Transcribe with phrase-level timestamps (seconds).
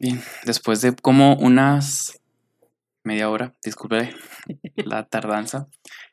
[0.00, 2.20] Bien, después de como unas
[3.02, 4.14] media hora, disculpe
[4.76, 5.68] la tardanza,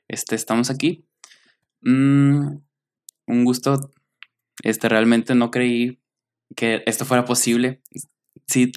[0.07, 1.05] este, estamos aquí.
[1.81, 2.61] Mm,
[3.27, 3.91] un gusto,
[4.63, 5.99] este, realmente no creí
[6.55, 7.83] que esto fuera posible.
[8.47, 8.71] Sí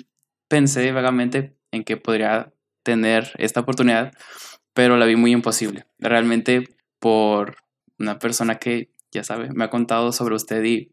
[0.46, 2.52] pensé vagamente en que podría
[2.82, 4.12] tener esta oportunidad,
[4.74, 5.86] pero la vi muy imposible.
[5.98, 6.68] Realmente
[6.98, 7.56] por
[7.98, 10.92] una persona que, ya sabe, me ha contado sobre usted y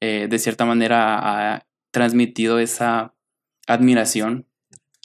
[0.00, 1.18] eh, de cierta manera
[1.56, 3.14] ha transmitido esa
[3.70, 4.46] admiración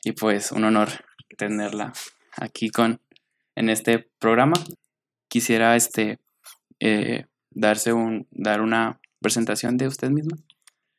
[0.03, 0.89] y pues un honor
[1.37, 1.93] tenerla
[2.35, 2.99] aquí con
[3.55, 4.55] en este programa.
[5.27, 6.19] Quisiera este
[6.79, 10.37] eh, darse un dar una presentación de usted misma.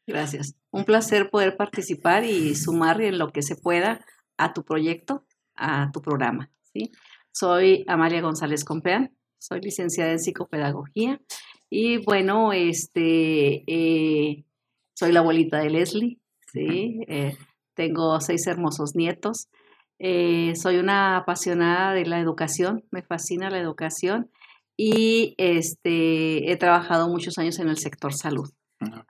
[0.06, 0.54] Gracias.
[0.70, 4.04] Un placer poder participar y sumar en lo que se pueda
[4.38, 5.24] a tu proyecto,
[5.56, 6.50] a tu programa.
[6.72, 6.92] ¿sí?
[7.32, 11.20] Soy Amalia González Compeán, soy licenciada en psicopedagogía
[11.68, 14.44] y bueno, este, eh,
[14.94, 16.20] soy la abuelita de Leslie,
[16.52, 17.00] ¿sí?
[17.08, 17.36] Eh,
[17.76, 19.48] tengo seis hermosos nietos.
[19.98, 24.30] Eh, soy una apasionada de la educación, me fascina la educación
[24.76, 28.50] y este, he trabajado muchos años en el sector salud.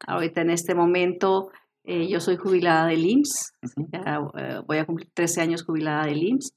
[0.07, 1.51] Ahorita en este momento
[1.85, 3.53] yo soy jubilada del IMSS,
[4.67, 6.53] voy a cumplir 13 años jubilada del IMSS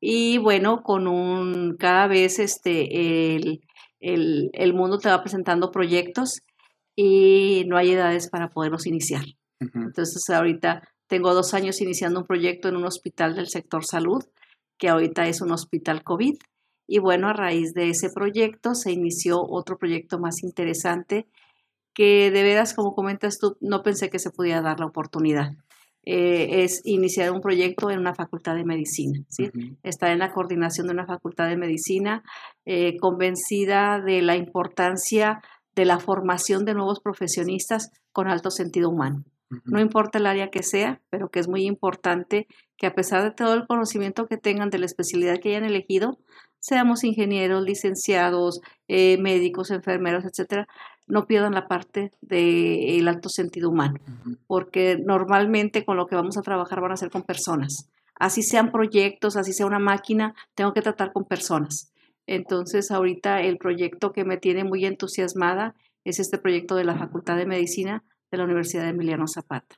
[0.00, 3.60] y bueno, con un, cada vez este, el,
[4.00, 6.40] el, el, mundo te va presentando proyectos
[6.94, 9.24] y no hay edades para poderlos iniciar.
[9.60, 14.24] Entonces ahorita tengo dos años iniciando un proyecto en un hospital del sector salud,
[14.78, 16.36] que ahorita es un hospital COVID.
[16.86, 21.26] Y bueno, a raíz de ese proyecto se inició otro proyecto más interesante
[21.94, 25.56] que de veras, como comentas tú, no pensé que se pudiera dar la oportunidad.
[26.04, 29.24] Eh, es iniciar un proyecto en una facultad de medicina.
[29.28, 29.50] ¿sí?
[29.82, 32.22] Estar en la coordinación de una facultad de medicina,
[32.64, 35.42] eh, convencida de la importancia
[35.74, 39.24] de la formación de nuevos profesionistas con alto sentido humano.
[39.64, 42.46] No importa el área que sea, pero que es muy importante
[42.76, 46.18] que a pesar de todo el conocimiento que tengan de la especialidad que hayan elegido,
[46.60, 50.68] seamos ingenieros, licenciados, eh, médicos, enfermeros, etcétera,
[51.06, 53.98] no pierdan la parte del alto sentido humano,
[54.46, 57.88] porque normalmente con lo que vamos a trabajar van a ser con personas.
[58.14, 61.92] Así sean proyectos, así sea una máquina, tengo que tratar con personas.
[62.26, 65.74] Entonces, ahorita el proyecto que me tiene muy entusiasmada
[66.04, 69.76] es este proyecto de la Facultad de Medicina de la Universidad de Emiliano Zapata,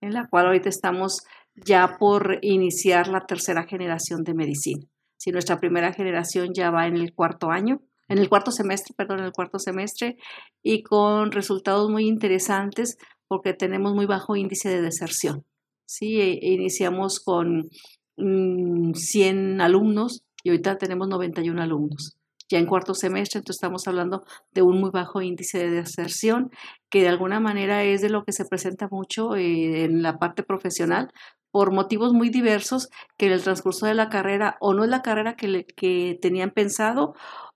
[0.00, 4.86] en la cual ahorita estamos ya por iniciar la tercera generación de medicina.
[5.16, 9.18] Si nuestra primera generación ya va en el cuarto año, en el cuarto semestre, perdón,
[9.20, 10.16] en el cuarto semestre,
[10.62, 15.44] y con resultados muy interesantes porque tenemos muy bajo índice de deserción.
[15.86, 17.68] Sí, e, iniciamos con
[18.16, 22.17] 100 mm, alumnos y ahorita tenemos 91 alumnos.
[22.48, 26.50] Ya en cuarto semestre, entonces estamos hablando de un muy bajo índice de deserción,
[26.90, 30.42] que de alguna manera es de lo que se presenta mucho eh, en la parte
[30.42, 31.10] profesional,
[31.50, 35.02] por motivos muy diversos que en el transcurso de la carrera o no es la
[35.02, 37.14] carrera que, que tenían pensado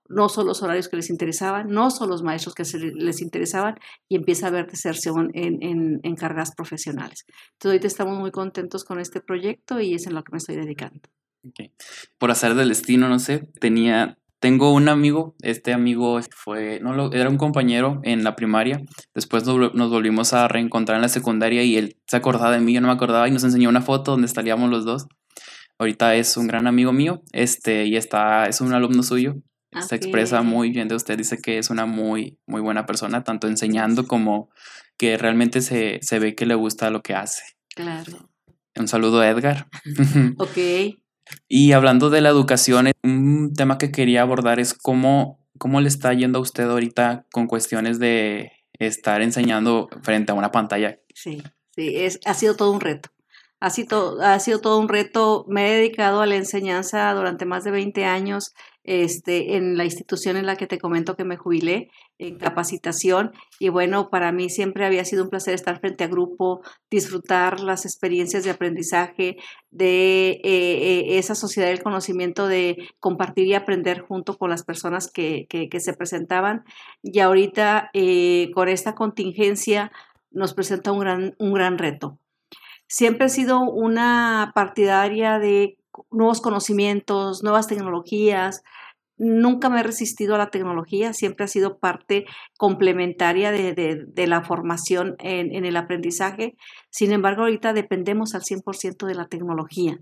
[0.09, 3.75] no son los horarios que les interesaban, no son los maestros que les interesaban
[4.09, 7.25] y empieza a haber deserción en, en, carreras profesionales.
[7.53, 10.55] Entonces ahorita estamos muy contentos con este proyecto y es en lo que me estoy
[10.55, 11.01] dedicando.
[12.17, 17.13] Por hacer del destino, no sé, tenía, tengo un amigo, este amigo fue, no lo,
[17.13, 18.81] era un compañero en la primaria,
[19.15, 22.81] después nos, volvimos a reencontrar en la secundaria y él se acordaba de mí, yo
[22.81, 25.07] no me acordaba y nos enseñó una foto donde estaríamos los dos.
[25.79, 29.35] Ahorita es un gran amigo mío, este, y está, es un alumno suyo,
[29.79, 33.47] se expresa muy bien de usted, dice que es una muy, muy buena persona, tanto
[33.47, 34.49] enseñando como
[34.97, 37.43] que realmente se, se ve que le gusta lo que hace.
[37.73, 38.29] Claro.
[38.75, 39.69] Un saludo a Edgar.
[40.37, 40.97] ok.
[41.47, 46.13] Y hablando de la educación, un tema que quería abordar es cómo, cómo le está
[46.13, 50.99] yendo a usted ahorita con cuestiones de estar enseñando frente a una pantalla.
[51.13, 51.41] Sí,
[51.75, 53.09] sí, es, ha sido todo un reto.
[53.59, 55.45] Ha sido, ha sido todo un reto.
[55.47, 60.35] Me he dedicado a la enseñanza durante más de 20 años este, en la institución
[60.35, 63.31] en la que te comento que me jubilé, en capacitación.
[63.59, 67.85] Y bueno, para mí siempre había sido un placer estar frente a grupo, disfrutar las
[67.85, 69.37] experiencias de aprendizaje,
[69.71, 75.09] de eh, eh, esa sociedad del conocimiento, de compartir y aprender junto con las personas
[75.11, 76.63] que, que, se presentaban.
[77.01, 79.91] Y ahorita, eh, con esta contingencia,
[80.31, 82.17] nos presenta un gran, un gran reto.
[82.87, 85.77] Siempre he sido una partidaria de
[86.11, 88.63] nuevos conocimientos, nuevas tecnologías.
[89.23, 92.25] Nunca me he resistido a la tecnología, siempre ha sido parte
[92.57, 96.55] complementaria de, la formación en, el aprendizaje.
[96.89, 99.99] Sin embargo, ahorita dependemos al 100% de la tecnología.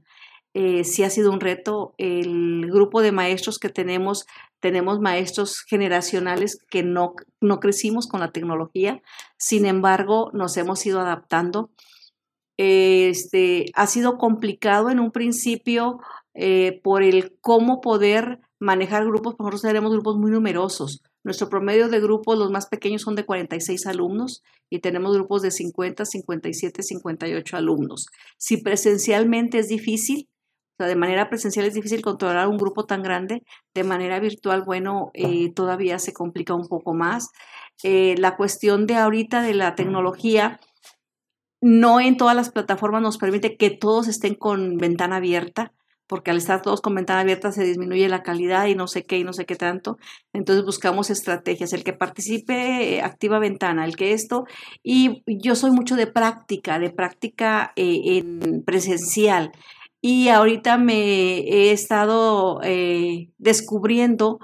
[0.54, 1.94] Eh, sí ha sido un reto.
[1.98, 4.26] El grupo de maestros que tenemos,
[4.60, 9.02] tenemos maestros generacionales que no, no crecimos con la tecnología,
[9.38, 11.70] sin embargo, nos hemos ido adaptando
[12.64, 16.00] este, ha sido complicado en un principio
[16.36, 21.02] eh, por el cómo poder manejar grupos, porque nosotros tenemos grupos muy numerosos.
[21.24, 25.50] Nuestro promedio de grupos, los más pequeños, son de 46 alumnos y tenemos grupos de
[25.50, 28.06] 50, 57, 58 alumnos.
[28.38, 30.30] Si presencialmente es difícil,
[30.74, 33.42] o sea, de manera presencial es difícil controlar un grupo tan grande,
[33.74, 37.30] de manera virtual, bueno, eh, todavía se complica un poco más.
[37.82, 40.60] Eh, la cuestión de ahorita de la tecnología,
[41.62, 45.74] no en todas las plataformas nos permite que todos estén con ventana abierta
[46.12, 49.18] porque al estar todos con ventana abierta se disminuye la calidad y no sé qué
[49.18, 49.98] y no sé qué tanto.
[50.34, 54.44] Entonces buscamos estrategias, el que participe eh, activa ventana, el que esto,
[54.84, 59.54] y yo soy mucho de práctica, de práctica eh, en presencial.
[60.02, 64.40] Y ahorita me he estado eh, descubriendo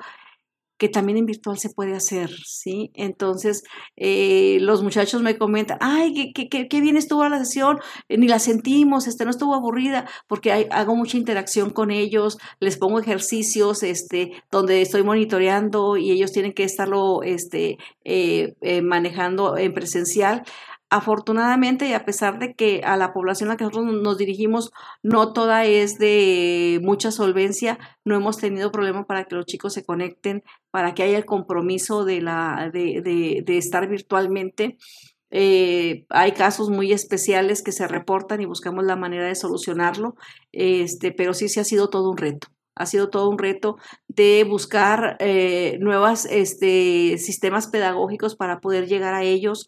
[0.78, 2.92] que también en virtual se puede hacer, ¿sí?
[2.94, 3.64] Entonces,
[3.96, 7.80] eh, los muchachos me comentan, ay, qué, bien estuvo la sesión,
[8.10, 12.78] eh, ni la sentimos, este, no estuvo aburrida, porque hago mucha interacción con ellos, les
[12.78, 19.74] pongo ejercicios, este, donde estoy monitoreando y ellos tienen que estarlo, este, eh, manejando en
[19.74, 20.44] presencial.
[20.90, 24.72] Afortunadamente, y a pesar de que a la población a la que nosotros nos dirigimos
[25.04, 29.84] no toda es de mucha solvencia, no hemos tenido problema para que los chicos se
[29.84, 34.78] conecten, para que haya el compromiso de, la, de, de, de estar virtualmente.
[35.30, 40.16] Eh, hay casos muy especiales que se reportan y buscamos la manera de solucionarlo,
[40.54, 42.48] este, pero sí se ha sido todo un reto
[42.78, 49.14] ha sido todo un reto de buscar eh, nuevos este, sistemas pedagógicos para poder llegar
[49.14, 49.68] a ellos.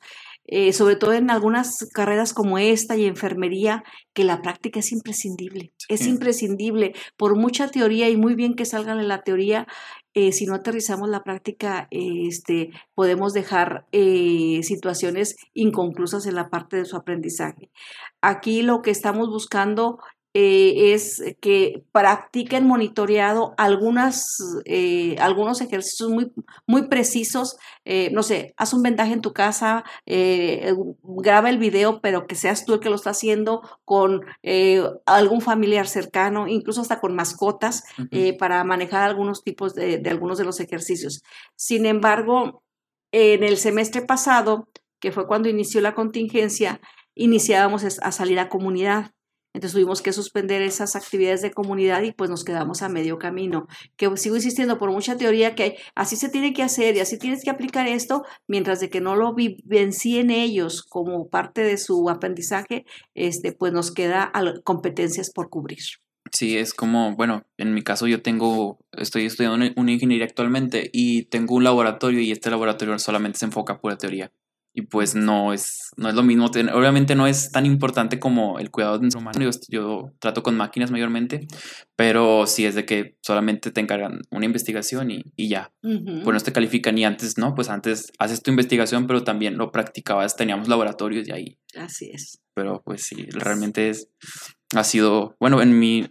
[0.51, 5.74] Eh, sobre todo en algunas carreras como esta y enfermería, que la práctica es imprescindible.
[5.90, 6.94] Es imprescindible.
[7.18, 9.68] Por mucha teoría y muy bien que salgan en la teoría,
[10.16, 16.78] eh, si no aterrizamos la práctica, este, podemos dejar eh, situaciones inconclusas en la parte
[16.78, 17.69] de su aprendizaje.
[18.19, 20.00] Aquí lo que estamos buscando
[20.34, 26.31] eh, es que practiquen monitoreado algunas, eh, algunos ejercicios muy,
[26.68, 27.58] muy precisos.
[27.84, 32.66] Eh, no sé, haz un vendaje en tu casa, graba el video, pero que seas
[32.66, 34.22] tú el que lo está haciendo con
[35.06, 37.84] algún familiar cercano, incluso hasta con mascotas,
[38.38, 41.24] para manejar algunos tipos de, de algunos de los ejercicios.
[41.56, 42.64] Sin embargo,
[43.12, 46.81] en el semestre pasado, que fue cuando inició la contingencia,
[47.16, 49.12] iniciábamos a salir a comunidad.
[49.60, 53.68] Entonces tuvimos que suspender esas actividades de comunidad y pues nos quedamos a medio camino.
[53.98, 57.44] Que sigo insistiendo por mucha teoría que así se tiene que hacer y así tienes
[57.44, 62.86] que aplicar esto, mientras de que no lo vivencien ellos como parte de su aprendizaje,
[63.16, 64.32] este, pues nos queda
[64.64, 65.84] competencias por cubrir.
[66.32, 71.24] Sí, es como, bueno, en mi caso yo tengo, estoy estudiando una ingeniería actualmente y
[71.24, 74.32] tengo un laboratorio y este laboratorio solamente se enfoca a pura teoría
[74.74, 76.45] y pues no es, no es lo mismo.
[76.45, 79.39] Obviamente no es tan importante como el cuidado de nuestro humano.
[79.42, 81.48] Yo, yo, trato con máquinas mayormente,
[81.95, 85.71] pero sí es de que solamente te encargan una investigación y, y ya.
[85.81, 87.56] Pues no te califican y antes, ¿no?
[87.56, 91.57] Pues antes haces tu investigación, pero también lo practicabas, teníamos laboratorios y ahí.
[91.75, 92.42] Así es.
[92.54, 94.10] Pero pues sí, realmente es,
[94.75, 96.10] ha sido, bueno, en mi,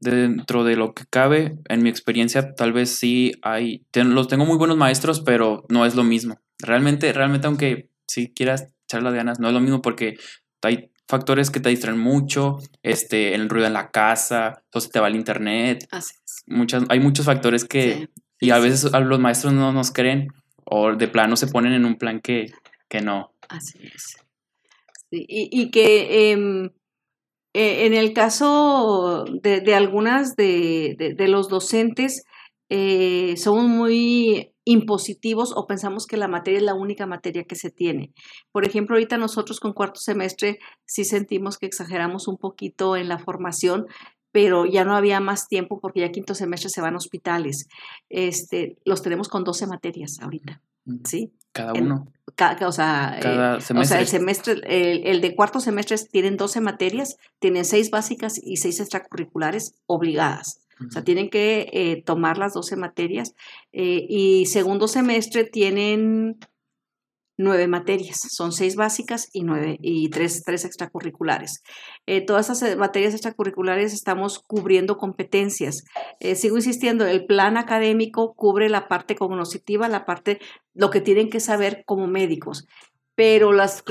[0.00, 4.56] dentro de lo que cabe, en mi experiencia, tal vez sí hay, los tengo muy
[4.56, 6.40] buenos maestros, pero no es lo mismo.
[6.60, 10.16] Realmente, realmente, aunque si quieras charla de ganas, no es lo mismo porque
[10.62, 15.08] hay factores que te distraen mucho, este, el ruido en la casa, entonces te va
[15.08, 15.88] el internet.
[16.46, 18.08] Muchas, hay muchos factores que,
[18.40, 20.28] y a veces los maestros no nos creen
[20.64, 22.52] o de plano se ponen en un plan que,
[22.88, 23.32] que no.
[23.48, 24.16] Así es.
[25.10, 26.70] y, y, que em,
[27.54, 32.24] e, en el caso de, de algunas de, de, de, los docentes,
[32.68, 37.70] eh, son muy impositivos o pensamos que la materia es la única materia que se
[37.70, 38.12] tiene.
[38.52, 43.18] Por ejemplo, ahorita nosotros con cuarto semestre sí sentimos que exageramos un poquito en la
[43.18, 43.86] formación,
[44.30, 47.66] pero ya no había más tiempo porque ya quinto semestre se van a hospitales.
[48.10, 50.60] Este, los tenemos con 12 materias ahorita,
[51.04, 51.32] ¿sí?
[51.52, 52.12] Cada uno.
[52.26, 57.16] o, sea, eh, o, sea, el semestre, el, el, de cuarto semestre tienen 12 materias,
[57.38, 60.60] tienen 6 básicas y 6 extracurriculares obligadas.
[60.86, 63.34] O sea, tienen que eh, tomar las 12 materias
[63.72, 66.38] eh, y segundo semestre tienen
[67.40, 71.62] nueve materias, son seis básicas y nueve y tres, tres extracurriculares.
[72.06, 75.84] Eh, todas esas materias extracurriculares estamos cubriendo competencias.
[76.34, 80.40] sigo insistiendo, el plan académico cubre la parte cognitiva, la parte,
[80.74, 82.66] lo que tienen que saber como médicos
[83.18, 83.82] pero las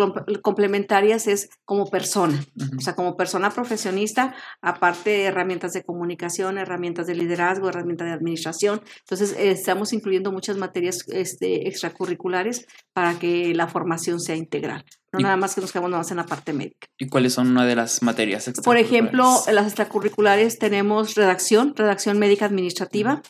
[0.41, 2.41] complementarias es como persona,
[2.77, 8.13] o sea, como persona profesionista, aparte de herramientas de comunicación, herramientas de liderazgo, herramientas de
[8.13, 8.81] administración.
[9.01, 14.86] Entonces, eh, estamos incluyendo muchas materias este, extracurriculares para que la formación sea integral.
[15.12, 16.88] No nada más que nos quedamos nada más en la parte médica.
[16.98, 19.48] ¿Y cuáles son una de las materias Por ejemplo, extracurriculares?
[19.50, 23.22] en las extracurriculares tenemos redacción, redacción médica administrativa.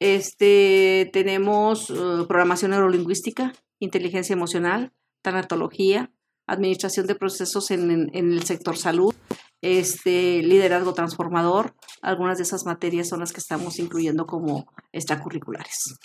[0.00, 1.94] Este, tenemos eh,
[2.28, 4.92] programación neurolingüística, inteligencia emocional,
[5.26, 6.12] tanatología,
[6.46, 9.12] administración de procesos en, el sector salud,
[9.60, 11.74] este, liderazgo transformador.
[12.00, 15.98] Algunas de esas materias son las que estamos incluyendo como extracurriculares.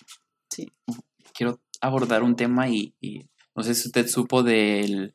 [1.36, 5.14] quiero abordar un tema y, y no sé si usted supo del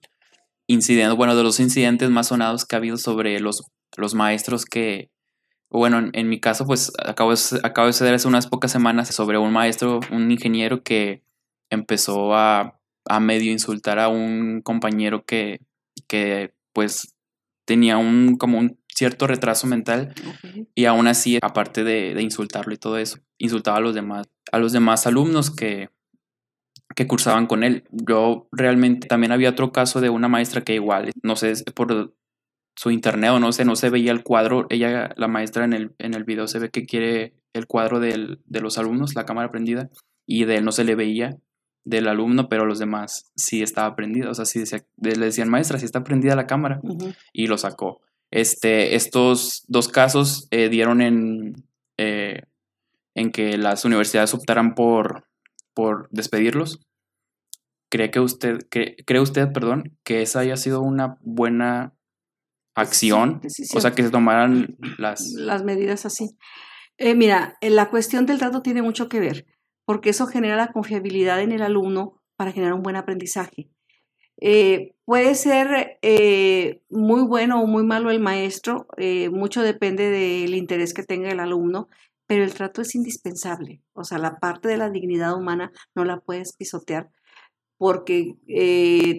[0.68, 3.64] incidente, bueno, de los incidentes más sonados que ha habido sobre los,
[3.96, 5.10] los maestros que,
[5.68, 7.34] bueno, en, mi caso, pues acabo
[7.64, 11.24] acabo de suceder hace unas pocas semanas sobre un maestro, un ingeniero que
[11.70, 15.60] empezó a, a medio insultar a un compañero que,
[16.08, 17.14] que pues
[17.64, 20.14] tenía un, como un cierto retraso mental
[20.74, 24.58] y aún así, aparte de, de insultarlo y todo eso, insultaba a los demás, a
[24.58, 25.90] los demás alumnos que,
[26.94, 27.84] que cursaban con él.
[27.90, 32.14] Yo realmente también había otro caso de una maestra que igual, no sé, por
[32.74, 34.66] su internet o no sé, no se veía el cuadro.
[34.70, 38.40] Ella, la maestra en el, en el video se ve que quiere el cuadro del-
[38.44, 39.88] de los alumnos, la cámara prendida,
[40.26, 41.36] y de él no se le veía
[41.86, 44.28] del alumno, pero los demás sí estaba prendida.
[44.28, 46.80] O sea, sí decía, le decían, maestra, sí está prendida la cámara
[47.32, 48.02] y lo sacó.
[48.30, 51.54] Este, estos dos casos eh, dieron en,
[51.96, 52.42] eh,
[53.14, 55.28] en que las universidades optaran por,
[55.74, 56.80] por despedirlos.
[57.88, 61.94] ¿Cree que usted, que, cree usted, perdón, que esa haya sido una buena
[62.74, 63.40] acción?
[63.74, 65.30] O sea, que se tomaran las...
[65.36, 66.36] las medidas así.
[66.98, 69.46] Eh, mira, eh, la cuestión del dato tiene mucho que ver,
[69.86, 73.70] porque eso genera la confiabilidad en el alumno para generar un buen aprendizaje.
[74.38, 80.54] Eh, puede ser eh, muy bueno o muy malo el maestro, eh, mucho depende del
[80.54, 81.88] interés que tenga el alumno,
[82.26, 83.80] pero el trato es indispensable.
[83.94, 87.08] O sea, la parte de la dignidad humana no la puedes pisotear
[87.78, 88.34] porque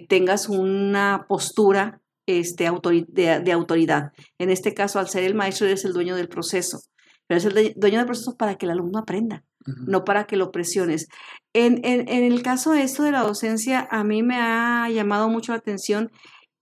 [0.08, 4.12] tengas una postura este, de, autoridad.
[4.36, 6.80] En este caso, al ser el maestro, eres el dueño del proceso.
[7.26, 10.50] Pero es el dueño del proceso para que el alumno aprenda, No para que lo
[10.50, 11.08] presiones.
[11.52, 15.28] En, en, en el caso de esto de la docencia, a mí me ha llamado
[15.28, 16.10] mucho la atención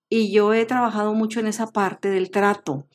[0.08, 2.86] y yo he trabajado mucho en esa parte del trato.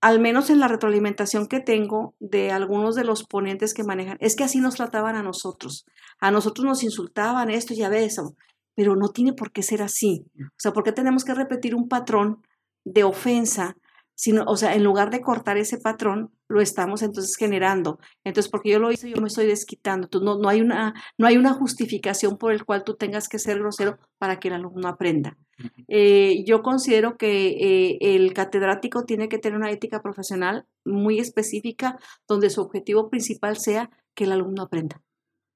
[0.00, 4.36] Al menos en la retroalimentación que tengo de algunos de los ponentes que manejan, es
[4.36, 5.86] que así nos trataban a nosotros.
[6.20, 8.36] A nosotros nos insultaban esto, ya ves, eso,
[8.76, 10.24] pero no tiene por qué ser así.
[10.40, 12.42] O sea, ¿por qué tenemos que repetir un patrón
[12.84, 13.76] de ofensa?
[14.20, 18.00] Sino, o sea, en lugar de cortar ese patrón, lo estamos entonces generando.
[18.24, 20.08] Entonces, porque yo lo hice, yo me estoy desquitando.
[20.08, 23.38] Tú, no, no, hay una, no hay una justificación por el cual tú tengas que
[23.38, 25.38] ser grosero para que el alumno aprenda.
[25.86, 31.96] Eh, yo considero que eh, el catedrático tiene que tener una ética profesional muy específica,
[32.26, 35.00] donde su objetivo principal sea que el alumno aprenda.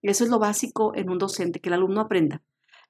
[0.02, 2.42] Eso es lo básico en un docente, que el alumno aprenda.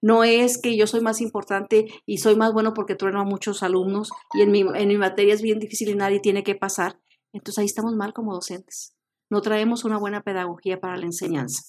[0.03, 3.63] No es que yo soy más importante y soy más bueno porque trueno a muchos
[3.63, 6.99] alumnos y en mi, en mi materia es bien difícil y nadie tiene que pasar.
[7.33, 8.97] Entonces ahí estamos mal como docentes.
[9.31, 11.63] No traemos una buena pedagogía para la enseñanza.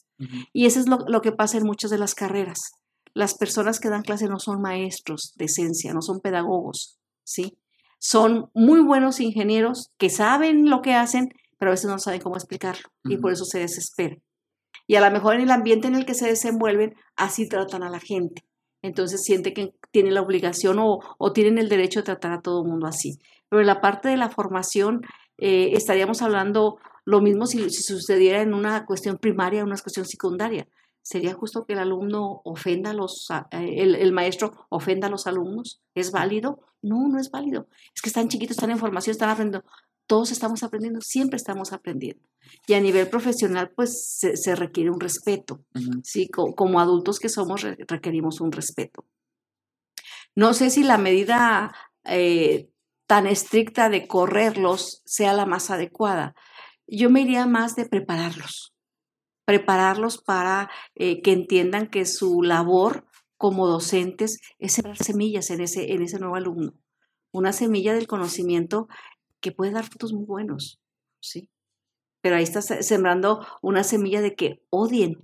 [0.52, 2.72] Y eso es lo, lo que pasa en muchas de las carreras.
[3.14, 7.60] Las personas que dan clase no son maestros de esencia, no son pedagogos, ¿sí?
[8.00, 12.36] Son muy buenos ingenieros que saben lo que hacen, pero a veces no saben cómo
[12.36, 14.22] explicarlo y por eso se desesperan.
[14.88, 17.90] Y a lo mejor en el ambiente en el que se desenvuelven, así tratan a
[17.90, 18.44] la gente.
[18.82, 22.64] Entonces siente que tienen la obligación o, o tienen el derecho de tratar a todo
[22.64, 23.20] el mundo así.
[23.50, 25.02] Pero en la parte de la formación
[25.38, 30.68] eh, estaríamos hablando lo mismo si, sucediera en una cuestión primaria, en una cuestión secundaria.
[31.02, 35.28] ¿Sería justo que el alumno ofenda a los, eh, el, el maestro ofenda a los
[35.28, 35.82] alumnos?
[35.96, 36.62] ¿Es válido?
[36.82, 37.68] No, no es válido.
[37.94, 39.68] Es que están chiquitos, están en formación, están aprendiendo.
[40.08, 42.24] Todos estamos aprendiendo, siempre estamos aprendiendo.
[42.68, 45.64] Y a nivel profesional, pues se, se requiere un respeto.
[46.04, 46.28] ¿sí?
[46.30, 49.06] Co- Como adultos que somos, re- requerimos un respeto.
[50.36, 51.74] No sé si la medida
[52.06, 52.70] eh,
[53.08, 56.36] tan estricta de correrlos sea la más adecuada.
[56.88, 58.74] Yo me iría más de prepararlos,
[59.46, 63.06] prepararlos para eh, que entiendan que su labor
[63.38, 66.74] como docentes es sembrar semillas en ese, en ese nuevo alumno,
[67.32, 68.88] una semilla del conocimiento
[69.44, 70.80] que puede dar frutos muy buenos,
[71.22, 71.50] ¿sí?
[72.24, 75.20] Pero ahí estás sembrando una semilla de que odien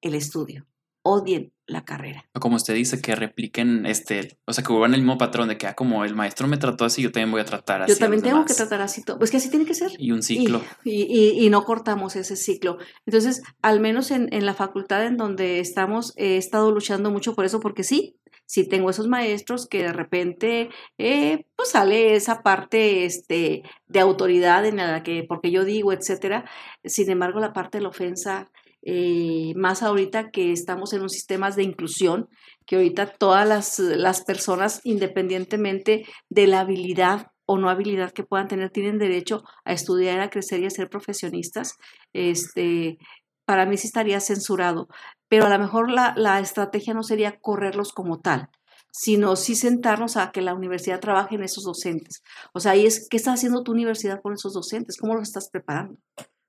[0.00, 0.66] el estudio,
[1.04, 2.24] odien la carrera.
[2.40, 5.66] Como usted dice, que repliquen este, o sea, que vuelvan el mismo patrón de que,
[5.66, 7.92] ah, como el maestro me trató así, yo también voy a tratar así.
[7.92, 8.56] Yo también tengo que demás.
[8.56, 9.18] tratar así todo.
[9.18, 9.90] Pues que así tiene que ser.
[9.98, 10.62] Y un Y, ciclo.
[10.84, 12.78] y- y- y no cortamos ese ciclo.
[13.04, 17.44] Entonces, al menos en, en la facultad en donde estamos, he estado luchando mucho por
[17.44, 18.17] eso, porque sí,
[18.48, 24.64] Sí tengo esos maestros que de repente eh, pues sale esa parte este, de autoridad
[24.64, 26.48] en la que, porque yo digo, etcétera.
[26.82, 28.50] Sin embargo, la parte de la ofensa,
[28.80, 32.30] eh, más ahorita que estamos en un sistema de inclusión,
[32.64, 38.48] que ahorita todas las, las personas, independientemente de la habilidad o no habilidad que puedan
[38.48, 41.74] tener, tienen derecho a estudiar, a crecer y a ser profesionistas.
[42.14, 42.96] Este,
[43.44, 44.88] para mí sí estaría censurado,
[45.28, 48.50] pero a lo mejor la, la estrategia no sería correrlos como tal,
[48.90, 52.22] sino sí sentarnos a que la universidad trabaje en esos docentes.
[52.52, 54.96] O sea, ahí es, ¿qué está haciendo tu universidad con esos docentes?
[54.98, 55.98] ¿Cómo los estás preparando?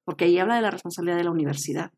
[0.05, 1.91] Porque ahí habla de la responsabilidad de la universidad.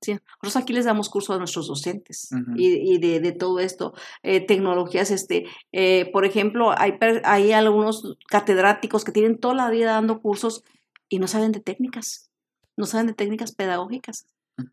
[0.00, 3.94] Sí, nosotros aquí les damos curso a nuestros docentes y, y de, de, todo esto,
[4.22, 9.94] eh, tecnologías, este, eh, por ejemplo, hay, hay algunos catedráticos que tienen toda la vida
[9.94, 10.62] dando cursos
[11.08, 12.30] y no saben de técnicas,
[12.76, 14.28] no saben de técnicas pedagógicas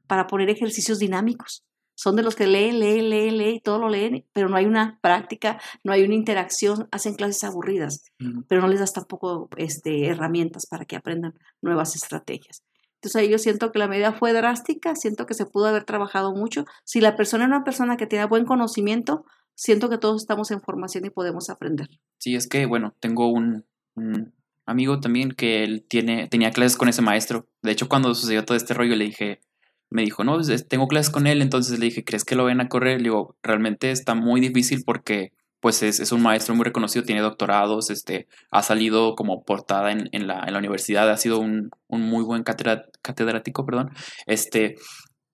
[0.07, 1.63] para poner ejercicios dinámicos.
[1.97, 4.99] Son de los que leen, leen, leen, leen todo lo leen, pero no hay una
[5.01, 8.03] práctica, no hay una interacción, hacen clases aburridas,
[8.49, 12.63] pero no les das tampoco este, herramientas para que aprendan nuevas estrategias.
[12.95, 16.33] Entonces ahí yo siento que la medida fue drástica, siento que se pudo haber trabajado
[16.33, 16.65] mucho.
[16.83, 20.59] Si la persona es una persona que tiene buen conocimiento, siento que todos estamos en
[20.59, 21.87] formación y podemos aprender.
[22.17, 23.63] Sí, es que, bueno, tengo un,
[23.95, 24.33] un
[24.65, 27.47] amigo también que él tiene, tenía clases con ese maestro.
[27.61, 29.41] De hecho, cuando sucedió todo este rollo, le dije,
[29.89, 32.61] me dijo, no, pues, tengo clases con él, entonces le dije, ¿crees que lo ven
[32.61, 32.97] a correr?
[32.97, 35.31] Le digo, realmente está muy difícil porque
[35.65, 40.09] pues es, es, un maestro muy reconocido, tiene doctorados, este, ha salido como portada en,
[40.11, 43.89] en, la, en la, universidad, ha sido un, un muy buen catedrático, perdón,
[44.27, 44.75] este,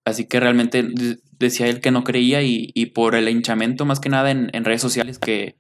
[0.06, 0.88] así que realmente
[1.38, 4.64] decía él que no creía y, y por el hinchamiento más que nada en, en,
[4.64, 5.58] redes sociales que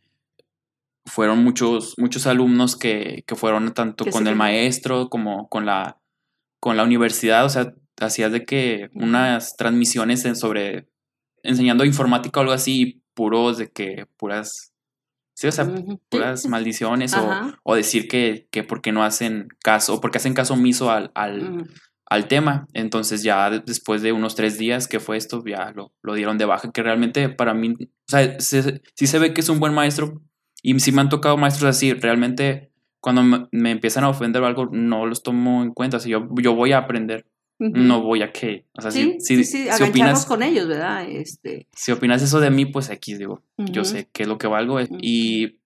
[1.05, 5.97] fueron muchos, muchos alumnos que, que fueron tanto con el maestro como con la,
[6.61, 7.73] con la universidad, o sea,
[8.05, 10.87] hacías de que unas transmisiones sobre
[11.43, 14.73] enseñando informática o algo así, puros de que puras,
[15.33, 15.67] sí, o sea,
[16.09, 17.29] puras maldiciones o,
[17.63, 21.67] o, decir que, que porque no hacen caso, o porque hacen caso omiso al, al,
[22.05, 22.67] al, tema.
[22.73, 26.45] Entonces ya después de unos tres días que fue esto, ya lo, lo dieron de
[26.45, 29.73] baja, que realmente para mí, o sea, se, sí se ve que es un buen
[29.73, 30.21] maestro
[30.61, 34.45] y sí me han tocado maestros así, realmente cuando me, me empiezan a ofender o
[34.45, 37.25] algo, no los tomo en cuenta, o sea, yo, yo voy a aprender.
[37.61, 37.77] Uh -huh.
[37.77, 40.67] No voy a que, o sea, sí, si, sí, si, sí, si opinas con ellos,
[40.67, 41.07] ¿verdad?
[41.07, 41.67] Este...
[41.75, 43.71] Si opinas eso de mí, pues aquí digo, uh -huh.
[43.71, 44.97] yo sé qué es lo que valgo -huh.
[44.99, 45.59] y,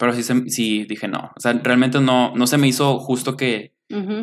[0.00, 3.72] pero sí, sí dije no, o sea, realmente no, no se me hizo justo que,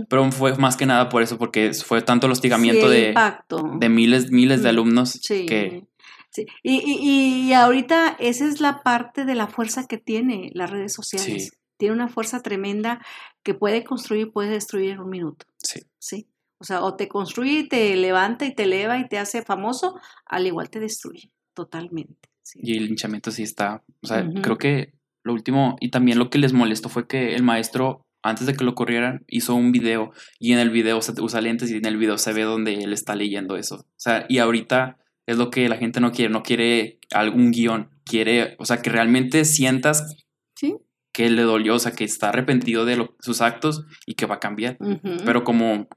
[0.09, 3.71] pero fue más que nada por eso, porque fue tanto el hostigamiento sí, de, impacto.
[3.79, 5.45] de miles, miles de alumnos sí.
[5.45, 5.85] que...
[6.31, 6.45] Sí.
[6.61, 10.93] Y, y, y, ahorita esa es la parte de la fuerza que tiene las redes
[10.93, 11.57] sociales.
[11.77, 13.03] Tiene una fuerza tremenda
[13.41, 15.47] que puede construir y puede destruir en un minuto.
[15.63, 15.79] Sí.
[15.97, 16.27] Sí.
[16.59, 19.95] O sea, o te construye y te levanta y te eleva y te hace famoso,
[20.25, 22.29] al igual te destruye totalmente.
[22.43, 22.59] Sí.
[22.63, 24.41] Y el linchamiento sí está, o sea, uh -huh.
[24.41, 24.93] creo que
[25.23, 28.63] lo último, y también lo que les molestó fue que el maestro, antes de que
[28.63, 31.85] lo corrieran, hizo un video y en el video o sea, usa lentes y en
[31.85, 33.75] el video se ve donde él está leyendo eso.
[33.75, 37.89] O sea, y ahorita es lo que la gente no quiere, no quiere algún guion,
[38.03, 40.17] quiere, o sea, que realmente sientas
[40.55, 40.75] ¿Sí?
[41.13, 44.35] que le dolió, o sea, que está arrepentido de lo, sus actos y que va
[44.35, 44.77] a cambiar.
[44.79, 45.21] Uh -huh.
[45.25, 45.87] Pero como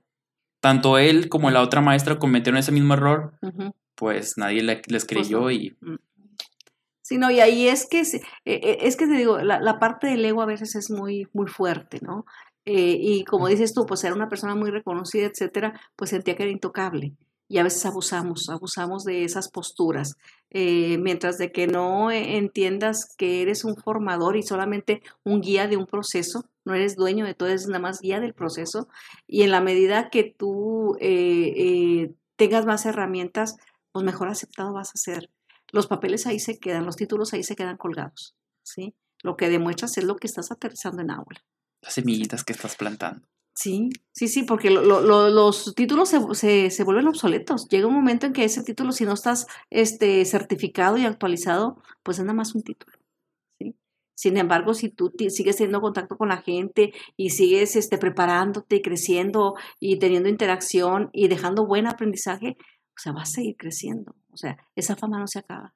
[0.62, 3.74] tanto él como la otra maestra cometieron ese mismo error, uh -huh.
[3.96, 5.62] pues nadie le, les creyó pues no.
[5.64, 5.76] y...
[7.02, 8.00] Sí, no, y ahí es que,
[8.44, 11.98] es que te digo, la, la, parte del ego a veces es muy, muy fuerte,
[12.00, 12.24] ¿no?
[12.64, 16.44] Eh, y como dices tú, pues era una persona muy reconocida, etcétera, pues sentía que
[16.44, 17.16] era intocable.
[17.52, 20.16] Y a veces abusamos, abusamos de esas posturas.
[20.48, 25.76] Eh, mientras de que no entiendas que eres un formador y solamente un guía de
[25.76, 28.88] un proceso, no eres dueño de todo, eres nada más guía del proceso.
[29.26, 33.56] Y en la medida que tú eh, eh, tengas más herramientas,
[33.92, 35.28] pues mejor aceptado vas a ser.
[35.72, 38.34] Los papeles ahí se quedan, los títulos ahí se quedan colgados.
[38.62, 38.94] ¿sí?
[39.22, 41.44] Lo que demuestras es lo que estás aterrizando en aula.
[41.82, 43.28] Las semillitas que estás plantando.
[43.54, 47.68] Sí, sí, sí, porque lo, lo, los títulos se, se, se, vuelven obsoletos.
[47.68, 52.18] Llega un momento en que ese título, si no estás este, certificado y actualizado, pues
[52.18, 52.96] es nada más un título.
[53.58, 53.76] ¿sí?
[54.14, 58.82] Sin embargo, si tú sigues teniendo contacto con la gente y sigues este, preparándote y
[58.82, 64.14] creciendo y teniendo interacción y dejando buen aprendizaje, o sea, vas a seguir creciendo.
[64.32, 65.74] O sea, esa fama no se acaba.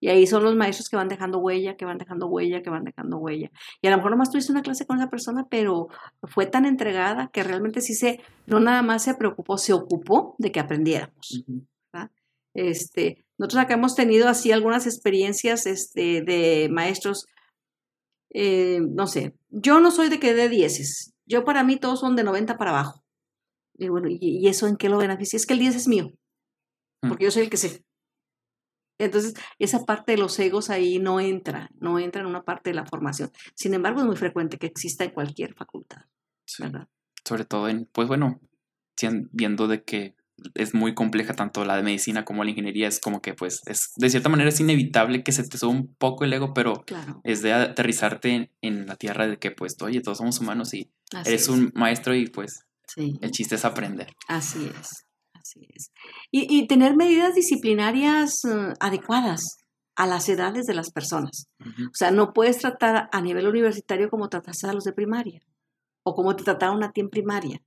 [0.00, 2.84] Y ahí son los maestros que van dejando huella, que van dejando huella, que van
[2.84, 3.50] dejando huella.
[3.82, 5.88] Y a lo mejor nomás tuviste una clase con esa persona, pero
[6.22, 10.52] fue tan entregada que realmente sí se, no nada más se preocupó, se ocupó de
[10.52, 11.44] que aprendiéramos.
[11.46, 12.10] Uh -huh.
[12.54, 17.26] este, nosotros acá hemos tenido así algunas experiencias este, de maestros,
[18.30, 22.16] eh, no sé, yo no soy de que dé dieces, yo para mí todos son
[22.16, 23.04] de 90 para abajo.
[23.74, 25.36] Y bueno, ¿y, y eso en qué lo beneficia?
[25.36, 26.12] Es que el 10 es mío,
[27.00, 27.84] porque yo soy el que sé.
[28.98, 32.74] Entonces, esa parte de los egos ahí no entra, no entra en una parte de
[32.74, 33.30] la formación.
[33.54, 36.02] Sin embargo, es muy frecuente que exista en cualquier facultad,
[36.44, 36.62] Sí.
[36.62, 36.88] ¿verdad?
[37.24, 38.40] Sobre todo en, pues bueno,
[39.32, 40.16] viendo de que
[40.54, 43.90] es muy compleja tanto la de medicina como la ingeniería, es como que pues es,
[43.96, 47.20] de cierta manera es inevitable que se te suba un poco el ego, pero Claro.
[47.24, 50.90] es de aterrizarte en, en la tierra de que pues, oye, todos somos humanos y
[51.12, 51.48] Así eres es.
[51.48, 53.18] un maestro y pues Sí.
[53.20, 54.14] el chiste es aprender.
[54.28, 55.04] Así es,
[55.48, 55.92] así es.
[56.30, 59.58] Y, y tener medidas disciplinarias eh, adecuadas
[59.96, 61.48] a las edades de las personas.
[61.60, 65.40] O sea, no puedes tratar a nivel universitario como trataste a los de primaria
[66.04, 67.60] o como te trataron a ti en primaria,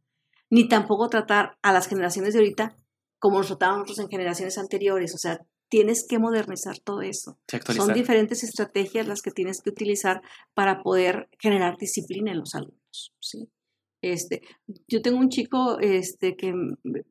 [0.49, 2.75] ni tampoco tratar a las generaciones de ahorita
[3.19, 5.13] como nos trataban nosotros en generaciones anteriores.
[5.13, 7.37] O sea, tienes que modernizar todo eso.
[7.75, 10.21] Son diferentes estrategias las que tienes que utilizar
[10.53, 13.49] para poder generar disciplina en los alumnos, ¿sí?
[14.01, 14.41] Este,
[14.87, 16.53] yo tengo un chico este, que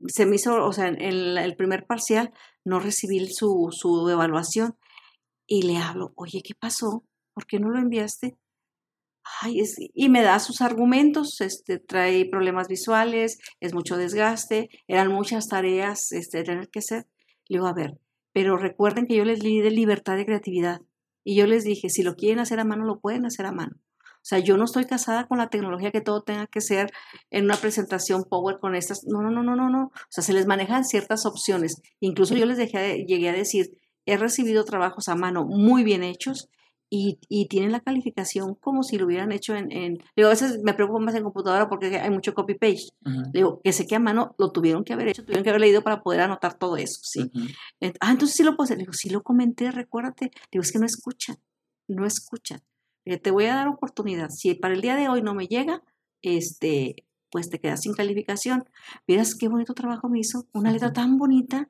[0.09, 2.33] se me hizo, o sea, en el, primer parcial
[2.65, 4.77] no recibí su, su evaluación
[5.47, 7.05] y le hablo, oye, ¿qué pasó?
[7.33, 8.37] ¿Por qué no lo enviaste?
[9.43, 9.63] Ay,
[9.95, 16.11] y me da sus argumentos, este, trae problemas visuales, es mucho desgaste, eran muchas tareas
[16.13, 17.07] este, tener que hacer.
[17.47, 17.99] Le digo, a ver,
[18.33, 20.81] pero recuerden que yo les di de libertad de creatividad
[21.25, 23.77] y yo les dije, si lo quieren hacer a mano, lo pueden hacer a mano.
[24.21, 26.93] O sea, yo no estoy casada con la tecnología que todo tenga que ser
[27.31, 29.05] en una presentación Power con estas.
[29.07, 29.85] No, no, no, no, no, no.
[29.85, 31.81] O sea, se les manejan ciertas opciones.
[32.01, 33.71] Incluso yo les dejé, llegué a decir,
[34.05, 36.49] he recibido trabajos a mano muy bien hechos
[36.91, 39.99] y, y tienen la calificación como si lo hubieran hecho en, en...
[40.17, 42.89] Digo, a veces me preocupo más en computadora porque hay mucho copy-paste.
[43.07, 45.61] Ujú, Digo, que sé que a mano lo tuvieron que haber hecho, tuvieron que haber
[45.63, 47.31] leído para poder anotar todo eso, ¿sí?
[48.01, 48.77] Ah, entonces sí lo puedo hacer.
[48.77, 50.31] Le digo, sí lo comenté, recuérdate.
[50.51, 51.37] Digo, es que no escuchan,
[51.89, 52.61] no escuchan.
[53.11, 54.29] Le digo, te voy a dar oportunidad.
[54.31, 55.83] Si para el día de hoy no me llega,
[56.23, 56.95] este,
[57.29, 58.65] pues te quedas sin calificación.
[59.09, 61.69] Miras qué bonito trabajo me hizo, una letra tan bonita.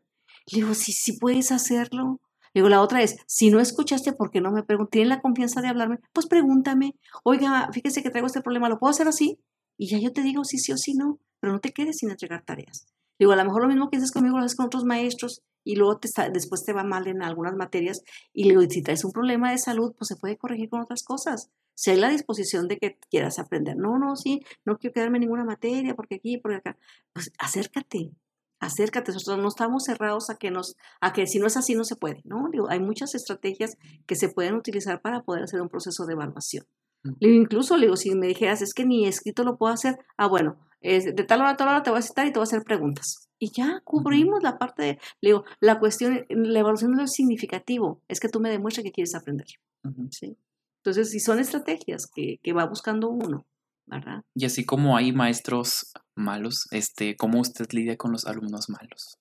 [0.52, 2.20] Le digo, sí, sí puedes hacerlo.
[2.52, 4.90] Le digo, la otra es, si no escuchaste, ¿por qué no me preguntas?
[4.90, 6.00] ¿Tienes la confianza de hablarme?
[6.12, 6.96] Pues pregúntame.
[7.24, 9.40] Oiga, fíjese que traigo este problema, ¿lo puedo hacer así?
[9.78, 12.10] Y ya yo te digo sí, sí o sí no, pero no te quedes sin
[12.10, 12.84] entregar tareas.
[13.18, 15.76] Digo, a lo mejor lo mismo que haces conmigo lo haces con otros maestros y
[15.76, 18.02] luego te está- después te va mal en algunas materias.
[18.32, 21.02] Y le digo, si traes un problema de salud, pues se puede corregir con otras
[21.02, 21.50] cosas.
[21.74, 23.76] Si hay la disposición de que quieras aprender.
[23.76, 26.76] No, no, sí, no quiero quedarme en ninguna materia porque aquí, porque acá.
[27.12, 28.10] Pues acércate,
[28.58, 29.12] acércate.
[29.12, 31.96] Nosotros no estamos cerrados a que nos, a que si no es así no se
[31.96, 32.48] puede, ¿no?
[32.52, 36.66] Digo, hay muchas estrategias que se pueden utilizar para poder hacer un proceso de evaluación.
[37.02, 37.12] Mm.
[37.20, 40.26] Digo, incluso, le digo, si me dijeras, es que ni escrito lo puedo hacer, ah,
[40.28, 42.42] bueno, es de tal hora a tal hora te voy a citar y te voy
[42.42, 43.29] a hacer preguntas.
[43.42, 44.88] Y ya cubrimos la parte de,
[45.22, 48.92] le digo, la cuestión, la evaluación no es significativo, es que tú me demuestres que
[48.92, 49.46] quieres aprender,
[49.82, 50.08] Ujú.
[50.10, 50.36] ¿sí?
[50.82, 53.46] Entonces, si son estrategias que, que va buscando uno,
[53.86, 54.22] ¿verdad?
[54.34, 59.16] Y así como hay maestros malos, este, ¿cómo usted lidia con los alumnos malos?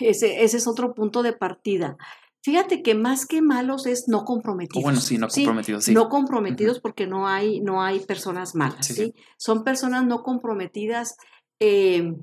[0.00, 1.96] Ese, ese es otro punto de partida.
[2.42, 4.82] Fíjate que más que malos es no comprometidos.
[4.82, 5.94] bueno, sí, no comprometidos, sí.
[5.94, 9.02] No comprometidos porque no hay, no hay personas malas, Sí, ¿sí?
[9.16, 9.22] sí.
[9.38, 11.16] Son personas no comprometidas.
[11.60, 12.14] eh,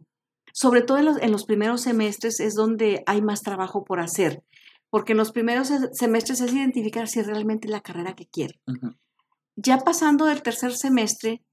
[0.54, 4.44] sobre todo en los, en los primeros semestres es donde hay más trabajo por hacer,
[4.90, 8.60] porque en los primeros se- semestres es identificar si es realmente la carrera que quiere.
[8.68, 8.96] Ujú,
[9.56, 11.44] Ya pasando del tercer semestre,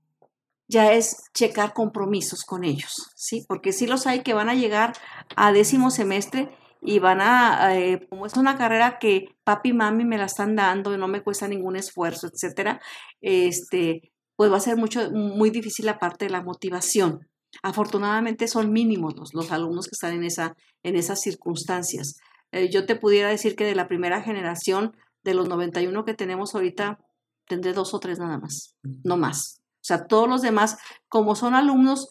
[0.69, 3.45] ya es checar compromisos con ellos, ¿sí?
[3.49, 4.93] Porque sí los hay que van a llegar
[5.37, 6.51] a décimo semestre
[6.83, 10.57] y van a, eh, como es una carrera que papi y mami me la están
[10.57, 12.81] dando y no me cuesta ningún esfuerzo, etcétera,
[13.21, 17.29] este, pues va a ser mucho, muy difícil la parte de la motivación.
[17.63, 22.19] Afortunadamente son mínimos los, los alumnos que están en, esa, en esas circunstancias.
[22.53, 26.55] Eh, yo te pudiera decir que de la primera generación, de los 91 que tenemos
[26.55, 26.99] ahorita,
[27.47, 29.61] tendré dos o tres nada más, no más.
[29.77, 32.09] O sea, todos los demás, como son alumnos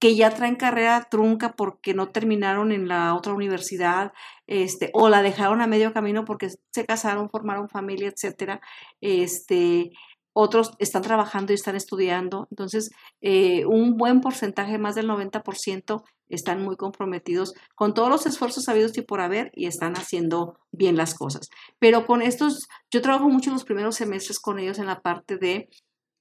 [0.00, 4.12] que ya traen carrera trunca porque no terminaron en la otra universidad,
[4.46, 8.62] este, o la dejaron a medio camino porque se casaron, formaron familia, etcétera,
[9.02, 9.90] este,
[10.32, 12.46] otros están trabajando y están estudiando.
[12.50, 12.90] Entonces,
[13.20, 18.96] eh, un buen porcentaje, más del 90%, están muy comprometidos con todos los esfuerzos habidos
[18.96, 21.48] y por haber y están haciendo bien las cosas.
[21.78, 25.68] Pero con estos, yo trabajo mucho los primeros semestres con ellos en la parte de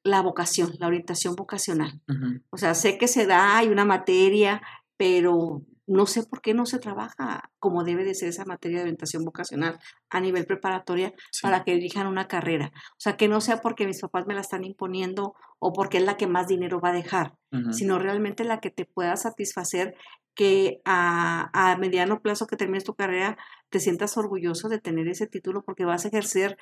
[0.04, 2.02] la vocación, la orientación vocacional.
[2.50, 4.62] O sea, sé que se da, hay una materia,
[4.98, 8.84] pero no sé por qué no se trabaja como debe de ser esa materia de
[8.84, 11.42] orientación vocacional a nivel preparatoria Sí.
[11.42, 12.72] para que elijan una carrera.
[12.92, 16.04] O sea, que no sea porque mis papás me la están imponiendo o porque es
[16.06, 17.34] la que más dinero va a dejar,
[17.72, 19.96] sino realmente la que te pueda satisfacer
[20.36, 23.38] que a, a mediano plazo que termines tu carrera
[23.70, 26.58] te sientas orgulloso de tener ese título porque vas a ejercer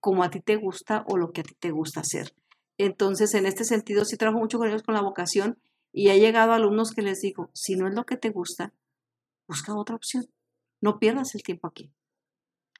[0.00, 2.32] como a ti te gusta o lo que a ti te gusta hacer.
[2.78, 5.58] Entonces, en este sentido, sí trabajo mucho con ellos con la vocación
[5.92, 8.72] y ha llegado alumnos que les digo, si no es lo que te gusta,
[9.46, 10.26] busca otra opción.
[10.80, 11.92] no pierdas el tiempo aquí.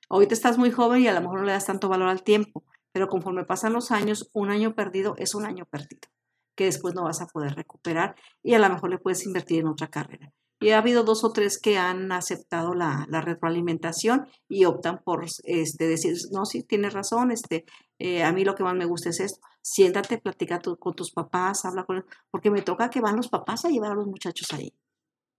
[0.08, 2.64] Ahorita estás muy joven y a lo mejor no le das tanto valor al tiempo,
[2.92, 6.08] pero conforme pasan los años, un año perdido es un año perdido,
[6.56, 9.68] que después no vas a poder recuperar y a lo mejor le puedes invertir en
[9.68, 10.32] otra carrera.
[10.60, 15.86] Y ha habido dos o tres que han aceptado la, retroalimentación y optan por este,
[15.86, 17.64] decir, no, sí, tienes razón, este,
[17.98, 19.40] eh, a mí lo que más me gusta es esto.
[19.60, 23.64] Siéntate, platica con tus papás, habla con ellos, porque me toca que van los papás
[23.64, 24.72] a llevar a los muchachos ahí.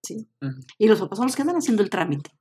[0.03, 0.29] ¿sí?
[0.77, 2.31] Y los papás son los que andan haciendo el trámite.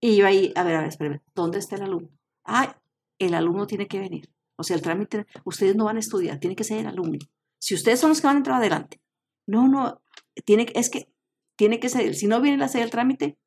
[0.00, 2.10] Y yo ahí, a ver, a ver, espérame, ¿dónde está el alumno?
[2.44, 2.80] Ah,
[3.18, 4.30] el alumno tiene que venir.
[4.56, 7.18] O sea, el trámite, ustedes no van a estudiar, tiene que ser el alumno.
[7.60, 9.00] Si ustedes son los que van a entrar adelante.
[9.46, 10.02] No, no,
[10.44, 11.10] tiene, es que
[11.56, 13.38] tiene que ser, si no viene a hacer el trámite,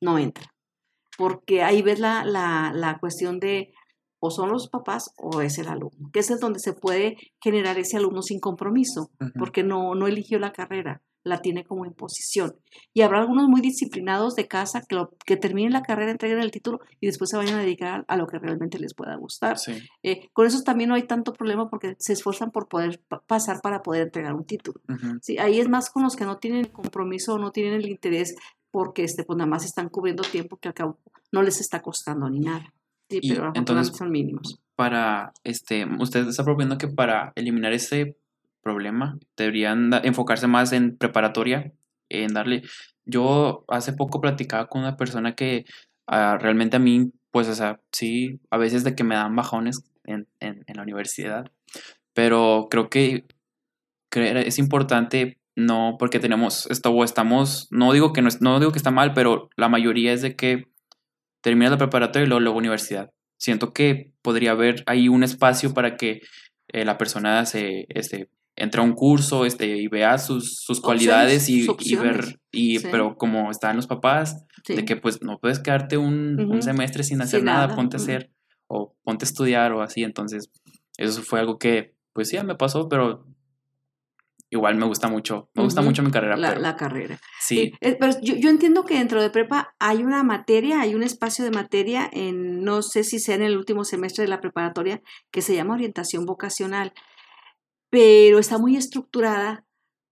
[0.00, 0.54] no entra.
[1.16, 3.72] Porque ahí ves la, la, la cuestión de
[4.26, 7.78] o son los papás o es el alumno, que es el donde se puede generar
[7.78, 12.54] ese alumno sin compromiso, porque no, no eligió la carrera la tiene como imposición.
[12.92, 16.80] Y habrá algunos muy disciplinados de casa que, que terminen la carrera, entreguen el título
[17.00, 19.56] y después se vayan a dedicar a lo que realmente les pueda gustar.
[20.02, 23.82] Eh, con eso también no hay tanto problema porque se esfuerzan por poder pasar para
[23.82, 24.80] poder entregar un título.
[25.22, 28.36] sí, ahí es más con los que no tienen compromiso o no tienen el interés
[28.70, 30.98] porque este, pues nada más están cubriendo tiempo que al cabo
[31.32, 32.74] no les está costando ni nada.
[33.08, 34.60] Sí, pero entonces son mínimos.
[34.76, 38.16] Para, este, usted está proponiendo que para eliminar ese
[38.64, 39.18] problema.
[39.36, 41.72] Deberían enfocarse más en preparatoria,
[42.08, 42.62] en darle...
[43.04, 45.66] Yo hace poco platicaba con una persona que
[46.08, 49.84] ah, realmente a mí, pues, o sea, sí, a veces de que me dan bajones
[50.04, 51.50] en, la universidad,
[52.14, 53.24] pero creo que
[54.10, 58.78] es importante no porque tenemos esto o estamos no digo que no, no digo que
[58.78, 60.66] está mal pero la mayoría es de que
[61.44, 63.10] terminas la preparatoria y luego, luego universidad.
[63.36, 66.22] Siento que podría haber ahí un espacio para que
[66.68, 71.50] eh, la persona se este, entra a un curso este, y vea sus, sus cualidades
[71.50, 75.98] y, y, ver, y, pero como están los papás, de que pues no puedes quedarte
[75.98, 78.30] un, un semestre sin hacer nada, ponte a hacer
[78.66, 80.50] o ponte a estudiar o así, entonces
[80.96, 83.26] eso fue algo que pues sí, me pasó, pero
[84.56, 86.36] igual me gusta mucho, me gusta mucho mi carrera.
[86.36, 87.18] La, la carrera.
[87.40, 87.72] Sí.
[87.80, 91.44] Eh, pero yo, yo, entiendo que dentro de prepa hay una materia, hay un espacio
[91.44, 95.42] de materia, en, no sé si sea en el último semestre de la preparatoria, que
[95.42, 96.92] se llama orientación vocacional
[97.94, 99.64] pero está muy estructurada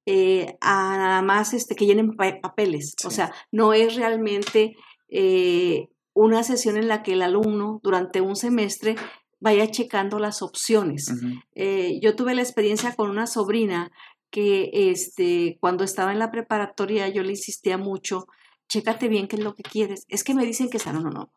[0.06, 2.94] eh, a nada más este, que llenen papeles.
[3.04, 4.76] O sea, no es realmente
[5.08, 8.94] eh, una sesión en la que el alumno durante un semestre
[9.40, 11.12] vaya checando las opciones.
[11.56, 13.90] Eh, yo tuve la experiencia con una sobrina
[14.32, 18.26] que este, cuando estaba en la preparatoria yo le insistía mucho,
[18.68, 20.06] chécate bien qué es lo que quieres.
[20.08, 21.32] Es que me dicen que está, no, no, no.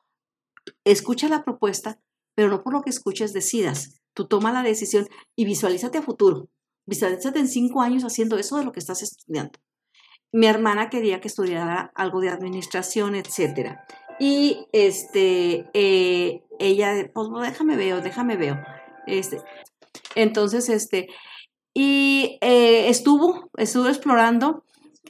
[0.85, 1.99] Escucha la propuesta,
[2.33, 4.01] pero no por lo que escuches decidas.
[4.13, 6.47] Tú toma la decisión y visualízate a futuro.
[6.87, 9.59] Visualízate en cinco años haciendo eso de lo que estás estudiando.
[10.31, 13.77] Mi hermana quería que estudiara algo de administración, etc.
[14.19, 18.57] Y este, eh, ella, pues déjame veo, déjame veo.
[19.05, 19.41] Este,
[20.15, 21.09] entonces, este,
[21.77, 24.63] y eh, estuvo, estuvo explorando.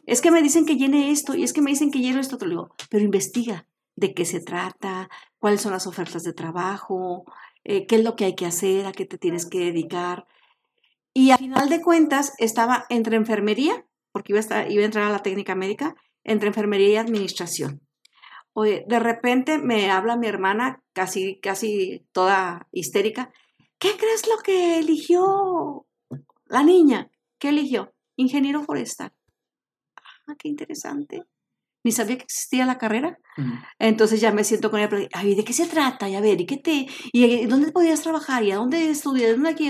[0.08, 2.38] Es que me dicen que llene esto y es que me dicen que llene esto,
[2.38, 7.24] te digo, pero investiga de qué se trata, cuáles son las ofertas de trabajo,
[7.64, 10.26] eh, qué es lo que hay que hacer, a qué te tienes que dedicar.
[11.14, 15.06] Y al final de cuentas estaba entre enfermería, porque iba a, estar, iba a entrar
[15.06, 17.82] a la técnica médica, entre enfermería y administración.
[18.54, 23.32] Oye, de repente me habla mi hermana, casi, casi toda histérica,
[23.78, 25.85] ¿qué crees lo que eligió
[26.46, 27.10] la niña?
[27.40, 27.94] ¿Qué eligió?
[28.16, 29.14] Ingeniero forestal.
[30.28, 31.26] Ah, qué interesante
[31.86, 33.20] ni sabía que existía la carrera.
[33.78, 36.10] Entonces ya me siento con ella, ay, ¿de qué se trata?
[36.10, 38.44] Y a ver, ¿y qué te, y dónde podías trabajar?
[38.44, 39.34] ¿Y a dónde estudias?
[39.34, 39.70] ¿Dónde aquí?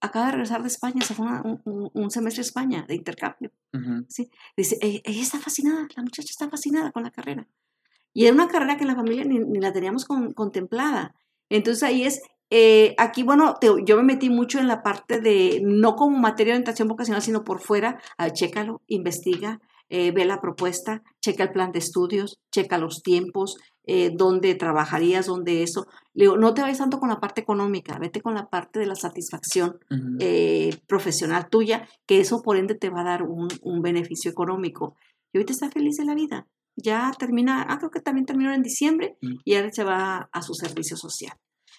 [0.00, 1.24] Acaba de regresar de España, se fue
[1.64, 3.52] un, semestre a España de intercambio.
[4.08, 4.28] ¿sí?
[4.56, 7.46] Dice, e, ella está fascinada, la muchacha está fascinada con la carrera.
[8.12, 11.14] Y era una carrera que en la familia ni, la teníamos contemplada.
[11.48, 13.54] Entonces ahí es, eh, aquí, bueno,
[13.84, 17.44] yo me metí mucho en la parte de, no como materia de orientación vocacional, sino
[17.44, 22.76] por fuera, a, chécalo, investiga, eh, ve la propuesta, checa el plan de estudios, checa
[22.76, 25.86] los tiempos, eh, dónde trabajarías, dónde eso.
[26.12, 28.86] Le digo, no te vayas tanto con la parte económica, vete con la parte de
[28.86, 29.78] la satisfacción
[30.18, 33.48] eh, profesional tuya, que eso por ende te va a dar un,
[33.80, 34.96] beneficio económico.
[35.32, 36.48] Y ahorita está feliz de la vida.
[36.74, 39.34] Ya termina, ah, creo que también terminó en diciembre mm.
[39.44, 41.36] y ahora se va a su servicio social.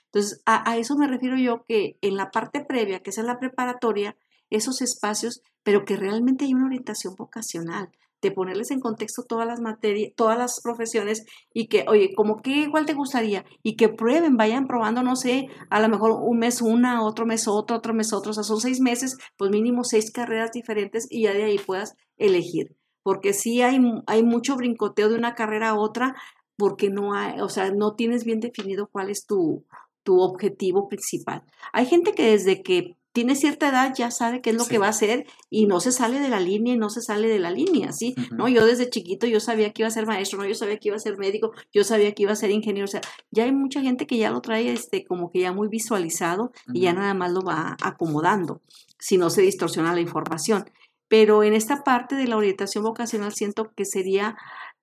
[0.07, 3.39] Entonces, a, eso me refiero yo que en la parte previa, que es en la
[3.39, 4.15] preparatoria,
[4.49, 7.91] esos espacios pero que realmente hay una orientación vocacional,
[8.21, 12.51] de ponerles en contexto todas las materias, todas las profesiones y que, oye, como que
[12.51, 16.61] igual te gustaría y que prueben, vayan probando, no sé, a lo mejor un mes
[16.61, 20.09] una, otro mes otro, otro mes otro, o sea, son seis meses, pues mínimo seis
[20.09, 25.15] carreras diferentes y ya de ahí puedas elegir, porque sí hay, hay mucho brincoteo de
[25.15, 26.15] una carrera a otra,
[26.55, 29.65] porque no hay, o sea, no tienes bien definido cuál es tu,
[30.07, 31.43] tu objetivo principal.
[31.73, 34.85] Hay gente que desde que tiene cierta edad ya sabe qué es lo que va
[34.85, 37.51] a hacer y no se sale de la línea y no se sale de la
[37.51, 38.15] línea, ¿sí?
[38.31, 38.47] ¿No?
[38.47, 40.47] Yo desde chiquito yo sabía que iba a ser maestro, ¿no?
[40.47, 42.87] Yo sabía que iba a ser médico, yo sabía que iba a ser ingeniero, o
[42.87, 46.53] sea, ya hay mucha gente que ya lo trae este como que ya muy visualizado
[46.73, 48.61] y ya nada más lo va acomodando,
[48.97, 50.69] si no se distorsiona la información.
[51.09, 54.37] Pero en esta parte de la orientación vocacional siento que sería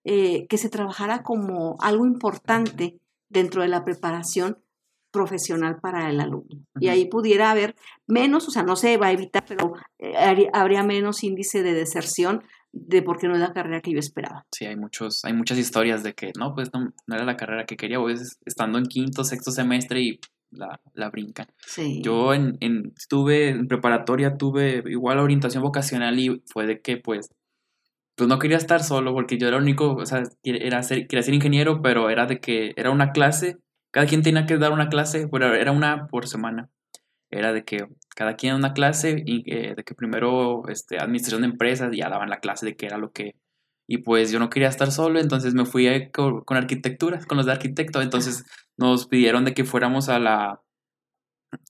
[0.05, 2.99] eh, que se trabajara como algo importante
[3.31, 4.59] dentro de la preparación
[5.14, 6.66] profesional para el alumno.
[6.81, 7.77] Y ahí pudiera haber
[8.09, 12.42] menos, o sea, no se va a evitar, pero eh, habría menos índice de deserción
[12.72, 14.44] de porque no es la carrera que yo esperaba.
[14.53, 17.77] Sí, hay muchos, hay muchas historias de que no, pues no, era la carrera que
[17.77, 20.18] quería, es estando en quinto, sexto semestre y
[20.50, 21.46] la, la brincan.
[21.64, 22.03] Sí.
[22.03, 27.31] Yo en, en, estuve en preparatoria, tuve igual orientación vocacional y fue de que pues
[28.16, 31.22] pues no quería estar solo porque yo era el único, o sea, era ser, quería
[31.22, 33.59] ser ingeniero, pero era de que era una clase
[33.95, 36.69] cada quien tenía que dar una clase, bueno, era una por semana.
[37.31, 41.91] Era de que cada quien una clase y de que primero este, administración de empresas
[41.97, 43.37] ya daban la clase de qué era lo que...
[43.87, 47.47] Y pues yo no quería estar solo, entonces me fui con, con arquitectura, con los
[47.47, 48.03] de arquitecto.
[48.03, 48.45] Entonces
[48.77, 50.61] nos pidieron de que fuéramos a la,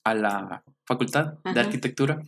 [0.03, 2.23] a la facultad de arquitectura.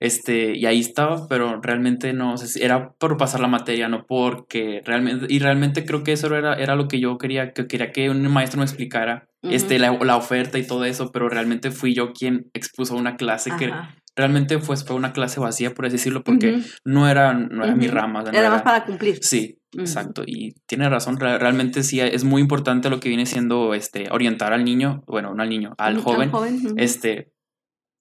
[0.00, 5.26] Este, y ahí estaba, pero realmente no, era por pasar la materia, no porque realmente,
[5.28, 8.26] y realmente creo que eso era, era lo que yo quería, que quería que un
[8.32, 12.50] maestro me explicara, este, la, la, oferta y todo eso, pero realmente fui yo quien
[12.54, 13.72] expuso una clase que
[14.16, 17.88] realmente fue, fue una clase vacía, por así decirlo, porque no era, no era mi
[17.88, 18.24] rama.
[18.32, 19.18] era, más para cumplir.
[19.22, 20.22] Sí, exacto.
[20.26, 24.64] Y tiene razón, realmente sí es muy importante lo que viene siendo este, orientar al
[24.64, 26.30] niño, bueno, no al niño, al joven,
[26.76, 27.32] este,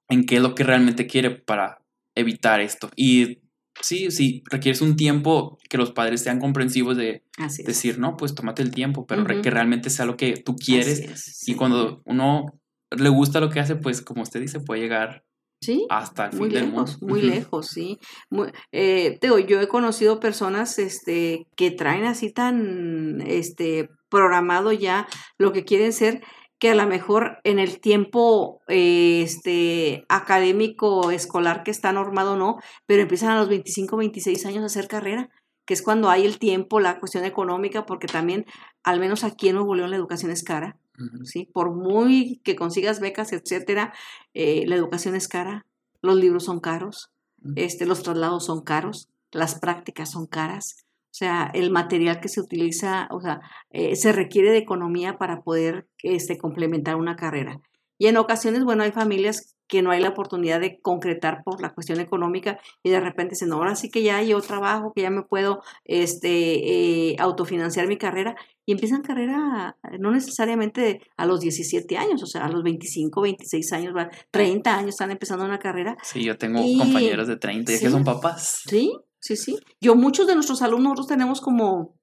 [0.09, 1.81] en qué es lo que realmente quiere para
[2.15, 2.89] evitar esto.
[2.95, 3.40] Y
[3.81, 7.23] sí, sí, requieres un tiempo que los padres sean comprensivos de
[7.65, 11.47] decir, no, pues tómate el tiempo, pero que realmente sea lo que tú quieres.
[11.47, 12.45] Y cuando uno
[12.91, 15.23] le gusta lo que hace, pues como usted dice, puede llegar
[15.63, 17.99] Sí, hasta el muy fin lejos, muy lejos, sí.
[18.31, 25.53] Muy, eh, yo he conocido personas este, que traen así tan este, programado ya lo
[25.53, 26.23] que quieren ser,
[26.61, 33.01] que a lo mejor en el tiempo este, académico, escolar que está normado no, pero
[33.01, 35.31] empiezan a los 25, 26 años a hacer carrera,
[35.65, 38.45] que es cuando hay el tiempo, la cuestión económica, porque también,
[38.83, 40.77] al menos aquí en Nuevo León, la educación es cara.
[41.23, 41.49] ¿sí?
[41.51, 43.91] Por muy que consigas becas, etcétera,
[44.35, 45.65] eh, la educación es cara,
[46.03, 47.09] los libros son caros,
[47.55, 52.39] este, los traslados son caros, las prácticas son caras, o sea, el material que se
[52.39, 57.59] utiliza, o sea, eh, se requiere de economía para poder este, complementar una carrera.
[57.97, 61.73] Y en ocasiones, bueno, hay familias que no hay la oportunidad de concretar por la
[61.73, 65.23] cuestión económica y de repente dicen, ahora sí que ya yo trabajo, que ya me
[65.23, 72.21] puedo este, eh, autofinanciar mi carrera y empiezan carrera no necesariamente a los 17 años,
[72.21, 73.93] o sea, a los 25, 26 años,
[74.29, 75.95] 30 años están empezando una carrera.
[76.03, 78.63] Sí, yo tengo compañeros de 30 y que son papás.
[78.67, 79.57] Sí, sí, sí.
[79.79, 81.97] Yo, muchos de nuestros alumnos, nosotros tenemos como,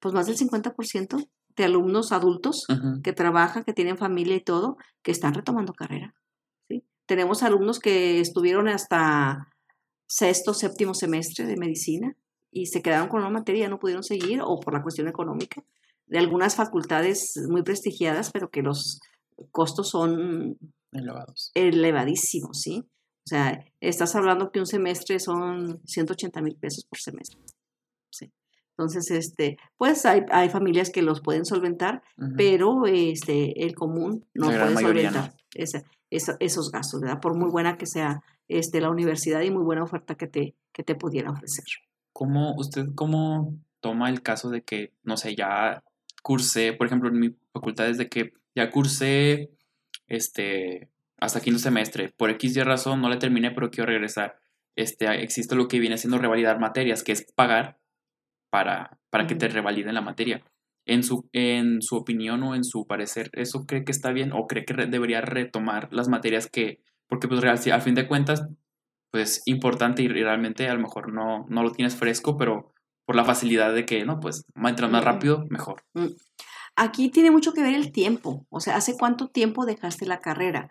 [0.00, 1.22] pues más del 50%
[1.54, 2.66] de alumnos adultos
[3.04, 6.14] que trabajan, que tienen familia y todo, que están retomando carrera.
[7.10, 9.48] Tenemos alumnos que estuvieron hasta
[10.06, 12.16] sexto, séptimo semestre de medicina
[12.52, 15.64] y se quedaron con una materia, no pudieron seguir o por la cuestión económica
[16.06, 19.00] de algunas facultades muy prestigiadas, pero que los
[19.50, 20.56] costos son
[20.92, 21.50] elevados.
[21.54, 22.78] elevadísimos, ¿sí?
[22.78, 27.40] O sea, estás hablando que un semestre son 180 mil pesos por semestre.
[28.10, 28.30] ¿sí?
[28.76, 32.04] Entonces, este, pues hay, hay, familias que los pueden solventar,
[32.36, 37.20] pero este, el común no puede solventar esos gastos, ¿verdad?
[37.20, 40.82] Por muy buena que sea este, la universidad y muy buena oferta que te, que
[40.82, 41.64] te pudiera ofrecer.
[42.12, 45.82] ¿Cómo usted cómo toma el caso de que, no sé, ya
[46.22, 49.50] cursé, por ejemplo, en mi facultad es de que ya cursé
[50.06, 54.38] este hasta quinto semestre, por X y razón no le terminé, pero quiero regresar.
[54.74, 57.78] Este, existe lo que viene siendo revalidar materias, que es pagar
[58.48, 60.42] para, para que te revaliden la materia.
[60.86, 64.46] En su, en su opinión o en su parecer, ¿eso cree que está bien o
[64.46, 68.48] cree que debería retomar las materias que, porque pues real, al fin de cuentas
[69.10, 72.72] pues importante y realmente a lo mejor no, no lo tienes fresco, pero
[73.04, 75.82] por la facilidad de que, no, pues mientras más rápido, mejor.
[75.94, 76.10] Mm.
[76.76, 80.70] Aquí tiene mucho que ver el tiempo, o sea, ¿hace cuánto tiempo dejaste la carrera?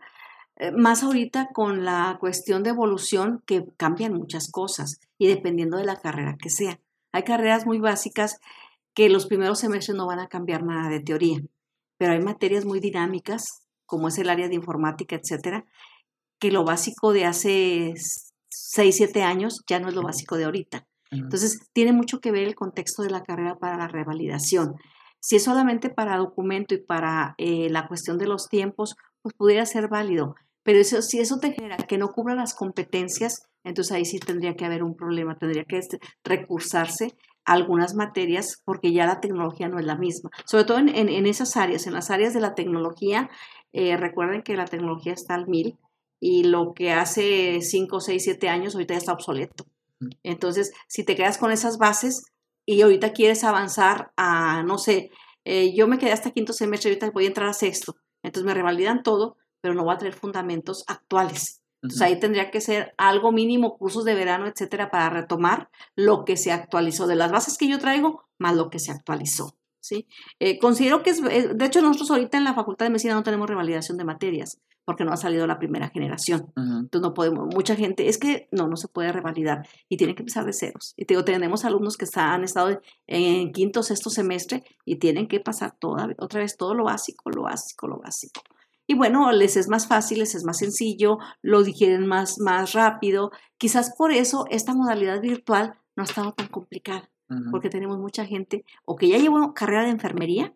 [0.56, 5.86] Eh, más ahorita con la cuestión de evolución que cambian muchas cosas y dependiendo de
[5.86, 6.80] la carrera que sea.
[7.12, 8.40] Hay carreras muy básicas
[8.94, 11.40] que los primeros semestres no van a cambiar nada de teoría,
[11.98, 15.66] pero hay materias muy dinámicas, como es el área de informática, etcétera,
[16.40, 17.94] que lo básico de hace
[18.50, 20.88] 6, 7 años ya no es lo básico de ahorita.
[21.12, 24.76] Entonces, tiene mucho que ver el contexto de la carrera para la revalidación.
[25.20, 29.66] Si es solamente para documento y para eh, la cuestión de los tiempos, pues pudiera
[29.66, 30.36] ser válido.
[30.64, 34.56] Pero eso, si eso te genera que no cubra las competencias, entonces ahí sí tendría
[34.56, 37.16] que haber un problema, tendría que este, recursarse
[37.54, 40.30] algunas materias porque ya la tecnología no es la misma.
[40.46, 43.30] Sobre todo en, en, esas áreas, en las áreas de la tecnología,
[43.74, 45.78] eh, recuerden que la tecnología está al mil
[46.20, 49.66] y lo que hace 5, 6, 7 años ahorita ya está obsoleto.
[50.24, 52.24] Entonces, si te quedas con esas bases
[52.66, 55.12] y ahorita quieres avanzar a, no sé,
[55.44, 58.54] eh, yo me quedé hasta quinto semestre, ahorita voy a entrar a sexto, entonces me
[58.54, 61.62] revalidan todo, pero no voy a tener fundamentos actuales.
[61.82, 66.38] Entonces ahí tendría que ser algo mínimo, cursos de verano, etcétera, para retomar lo que
[66.38, 69.56] se actualizó de las bases que yo traigo, más lo que se actualizó.
[69.80, 70.08] ¿sí?
[70.40, 73.24] Eh, considero que es, eh, de hecho nosotros ahorita en la Facultad de Medicina no
[73.24, 74.60] tenemos revalidación de materias
[74.90, 76.52] porque no ha salido la primera generación.
[76.56, 80.24] Entonces no podemos, mucha gente, es que no, no se puede revalidar y tienen que
[80.24, 80.96] empezar de ceros.
[80.98, 85.76] Y digo, tenemos alumnos que han estado en quinto, sexto semestre y tienen que pasar
[85.78, 88.42] toda, otra vez todo lo básico, lo básico, lo básico.
[88.90, 93.30] Y bueno, les es más fácil, les es más sencillo, lo digieren más, más rápido.
[93.60, 97.12] Quizás por eso esta modalidad virtual no ha estado tan complicada,
[97.52, 100.56] porque tenemos mucha gente o que ya llevó carrera de enfermería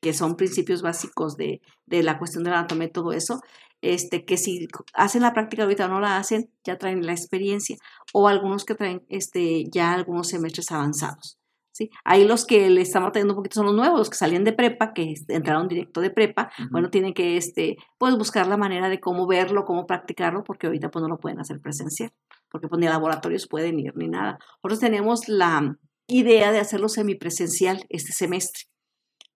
[0.00, 3.40] que son principios básicos de, la cuestión de la anatomía y todo eso,
[3.82, 7.76] este, que si hacen la práctica ahorita o no la hacen, ya traen la experiencia,
[8.12, 11.39] o algunos que traen este, ya algunos semestres avanzados.
[11.72, 11.90] ¿Sí?
[12.04, 14.52] Ahí los que le estamos teniendo un poquito son los nuevos, los que salían de
[14.52, 19.00] prepa, que entraron directo de prepa, bueno, tienen que este, pues, buscar la manera de
[19.00, 22.12] cómo verlo, cómo practicarlo, porque ahorita pues no lo pueden hacer presencial,
[22.50, 24.38] porque pues ni a laboratorios pueden ir ni nada.
[24.62, 28.64] Nosotros tenemos la idea de hacerlo semipresencial este semestre.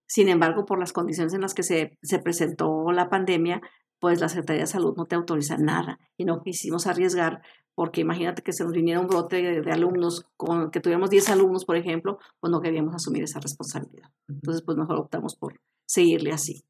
[0.07, 3.61] Sin embargo, por las condiciones en las que se, presentó la pandemia,
[4.01, 7.42] pues la Secretaría de Salud no te autoriza nada y no quisimos arriesgar
[7.74, 11.64] porque imagínate que se nos viniera un brote de, alumnos, con, que tuviéramos 10 alumnos,
[11.64, 14.11] por ejemplo, pues no queríamos asumir esa responsabilidad.
[14.28, 16.64] Entonces, pues mejor optamos por seguirle así.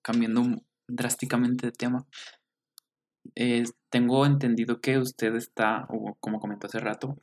[0.00, 0.42] Cambiando
[0.88, 2.06] drásticamente de tema,
[3.34, 7.18] eh, tengo entendido que usted está, o como comentó hace rato,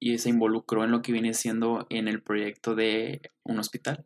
[0.00, 4.04] y se involucró en lo que viene siendo en el proyecto de un hospital.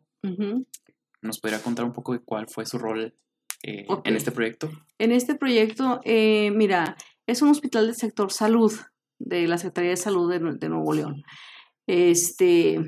[1.21, 3.15] ¿Nos podría contar un poco de cuál fue su rol
[3.67, 4.71] eh, en este proyecto?
[4.99, 8.71] En este proyecto, eh, mira, es un hospital del sector salud,
[9.17, 11.23] de la Secretaría de Salud de, Nuevo León.
[11.87, 12.79] Este,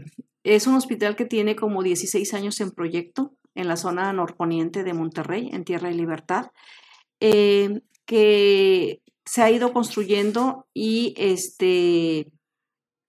[0.43, 4.93] es un hospital que tiene como 16 años en proyecto en la zona norponiente de
[4.93, 6.51] Monterrey, en Tierra y Libertad,
[7.21, 12.31] eh, que se ha ido construyendo y este,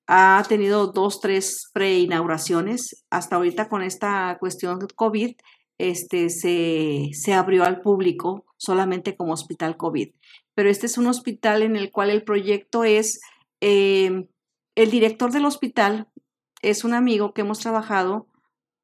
[0.07, 3.05] ha tenido dos, tres preinauguraciones.
[3.11, 5.37] Hasta ahorita con esta cuestión de COVID,
[5.79, 10.11] este, se, se, abrió al público solamente como hospital COVID.
[10.55, 13.21] Pero este es un hospital en el cual el proyecto es,
[13.61, 14.27] em,
[14.75, 16.09] el director del hospital
[16.63, 18.27] es un amigo que hemos trabajado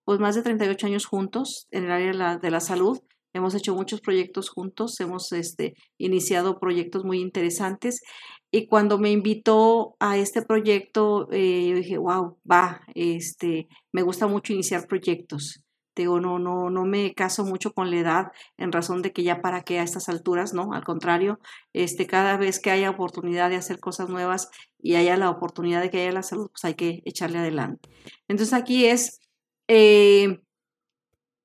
[0.05, 3.01] pues más de 38 años juntos en el área de la, de la salud.
[3.32, 8.01] Hemos hecho muchos proyectos juntos, hemos este, iniciado proyectos muy interesantes
[8.53, 14.28] y cuando me invitó a este proyecto, eh, yo dije, wow, va, este, me gusta
[14.28, 15.64] mucho iniciar proyectos.
[15.97, 19.40] Digo, no, no, no me caso mucho con la edad en razón de que ya
[19.40, 20.72] para qué a estas alturas, ¿no?
[20.72, 21.38] Al contrario,
[21.72, 25.90] este, cada vez que haya oportunidad de hacer cosas nuevas y haya la oportunidad de
[25.90, 27.88] que haya la salud, pues hay que echarle adelante.
[28.28, 29.20] Entonces aquí es
[29.68, 30.40] eh,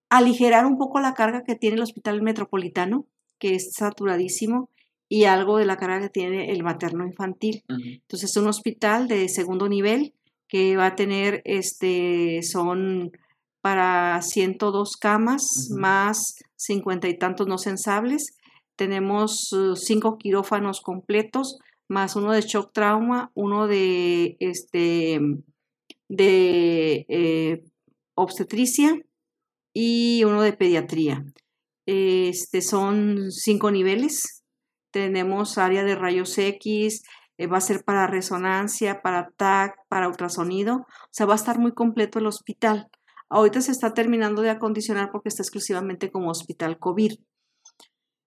[0.09, 3.05] aligerar un poco la carga que tiene el hospital metropolitano,
[3.37, 4.69] que es saturadísimo,
[5.07, 7.63] y algo de la carga que tiene el materno infantil.
[7.67, 10.13] Entonces es un hospital de segundo nivel
[10.47, 13.11] que va a tener, este, son
[13.62, 18.36] para 102 camas más cincuenta y tantos no sensables.
[18.76, 25.20] Tenemos uh, cinco quirófanos completos, más uno de shock trauma, uno de, este,
[26.07, 27.64] de eh,
[28.16, 28.99] obstetricia
[29.74, 31.26] y uno de pediatría.
[31.86, 34.39] Este, son cinco niveles
[34.91, 37.03] tenemos área de rayos X,
[37.38, 41.60] eh, va a ser para resonancia, para TAC, para ultrasonido, o sea, va a estar
[41.60, 42.88] muy completo el hospital.
[43.30, 47.13] Ahorita se está terminando de acondicionar porque está exclusivamente como hospital COVID.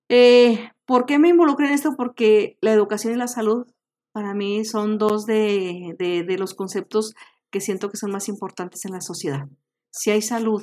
[0.08, 1.94] Eh, ¿Por qué me involucré en esto?
[1.96, 3.66] Porque la educación y la salud
[4.12, 5.96] para mí son dos de,
[6.38, 7.14] los conceptos
[7.50, 9.48] que siento que son más importantes en la sociedad.
[9.90, 10.62] Si hay salud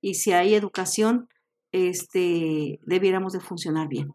[0.00, 1.28] y si hay educación,
[1.72, 4.12] este, debiéramos de funcionar bien.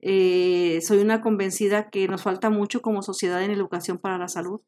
[0.00, 4.60] Eh, soy una convencida que nos falta mucho como sociedad en educación para la salud.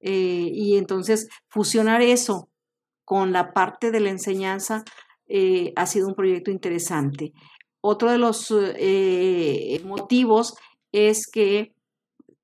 [0.00, 2.48] Eh, y entonces fusionar eso
[3.08, 4.84] con la parte de la enseñanza
[5.28, 7.32] eh, ha sido un proyecto interesante.
[7.80, 8.52] Otro de los
[9.82, 10.56] motivos
[10.92, 11.72] es que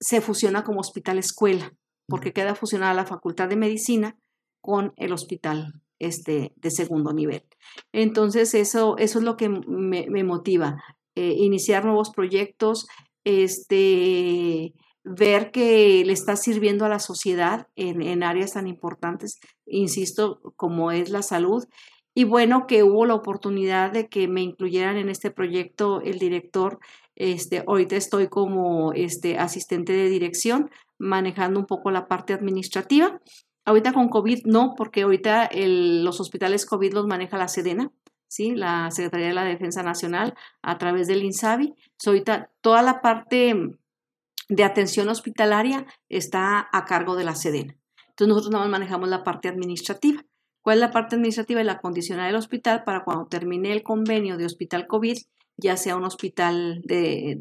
[0.00, 1.74] se fusiona como hospital escuela,
[2.06, 4.16] porque queda fusionada la Facultad de Medicina
[4.62, 7.44] con el hospital este, de segundo nivel.
[7.92, 10.82] Entonces, eso, eso es lo que me, motiva,
[11.14, 12.86] eh, iniciar nuevos proyectos,
[13.24, 14.72] este,
[15.04, 20.90] ver que le está sirviendo a la sociedad en, en, áreas tan importantes, insisto, como
[20.90, 21.64] es la salud.
[22.14, 26.78] Y bueno, que hubo la oportunidad de que me incluyeran en este proyecto el director.
[27.16, 33.20] Este, ahorita estoy como este, asistente de dirección, manejando un poco la parte administrativa.
[33.66, 37.90] Ahorita con COVID no, porque ahorita los hospitales COVID los maneja la Sedena,
[38.28, 38.54] ¿sí?
[38.54, 41.74] la Secretaría de la Defensa Nacional, a través del INSABI.
[42.06, 43.76] ahorita toda la parte
[44.48, 47.76] de atención hospitalaria está a cargo de la Sedena.
[48.08, 50.24] Entonces nosotros nada más manejamos la parte administrativa.
[50.62, 51.62] ¿Cuál es la parte administrativa?
[51.62, 55.18] la condicionar del hospital para cuando termine el convenio de hospital COVID,
[55.56, 57.38] ya sea un hospital de,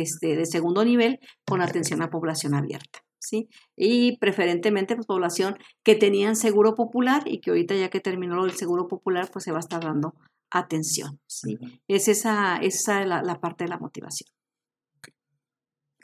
[0.00, 3.00] este, de segundo nivel con atención a población abierta.
[3.18, 3.48] ¿sí?
[3.76, 8.52] Y preferentemente pues, población que tenían seguro popular y que ahorita ya que terminó el
[8.52, 10.14] seguro popular, pues se va a estar dando
[10.50, 11.20] atención.
[11.26, 11.58] ¿sí?
[11.88, 14.33] Es esa, esa la, la, parte de la motivación.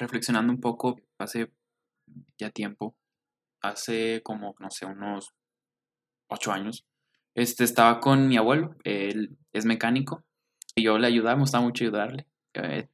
[0.00, 1.52] Reflexionando un poco, hace
[2.38, 2.96] ya tiempo,
[3.60, 5.34] hace como, no sé, unos
[6.28, 6.86] ocho años,
[7.34, 10.24] este, estaba con mi abuelo, él es mecánico,
[10.74, 12.26] y yo le ayudaba, me gustaba mucho ayudarle.
[12.54, 12.88] Eh,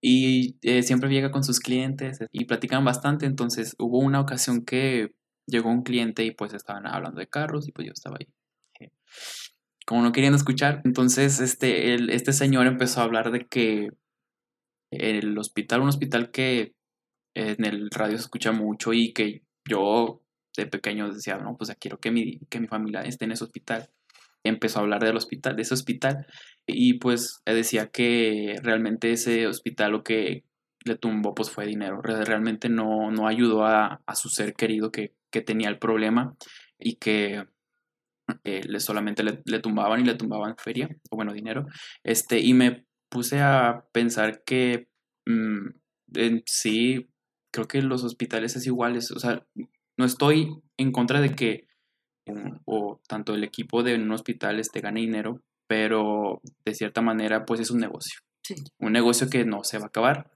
[0.00, 3.24] y eh, siempre llega con sus clientes y platican bastante.
[3.24, 5.14] Entonces hubo una ocasión que
[5.46, 8.26] llegó un cliente y pues estaban hablando de carros y pues yo estaba ahí.
[8.80, 8.90] Eh,
[9.86, 10.82] como no querían escuchar.
[10.84, 13.90] Entonces este, el, este señor empezó a hablar de que
[14.92, 16.74] el hospital, un hospital que
[17.34, 20.22] en el radio se escucha mucho y que yo
[20.56, 23.88] de pequeño decía, no, pues quiero que mi, que mi familia esté en ese hospital
[24.44, 26.26] empezó a hablar del hospital, de ese hospital,
[26.66, 30.44] y pues decía que realmente ese hospital lo que
[30.84, 35.14] le tumbó pues fue dinero, realmente no, no ayudó a, su ser querido que,
[35.46, 36.34] tenía el problema
[36.78, 37.44] y que
[38.44, 41.66] eh, le, solamente le, tumbaban y le tumbaban feria, o bueno, dinero,
[42.04, 44.88] este, y me puse a pensar que
[45.26, 45.68] mm,
[46.14, 47.10] en sí,
[47.52, 49.46] creo que los hospitales es iguales, o sea,
[49.98, 51.66] no estoy en contra de que
[52.64, 57.60] o tanto el equipo de un hospital este, gane dinero, pero de cierta manera pues
[57.60, 58.20] es un negocio.
[58.78, 60.30] Un negocio que no se va a acabar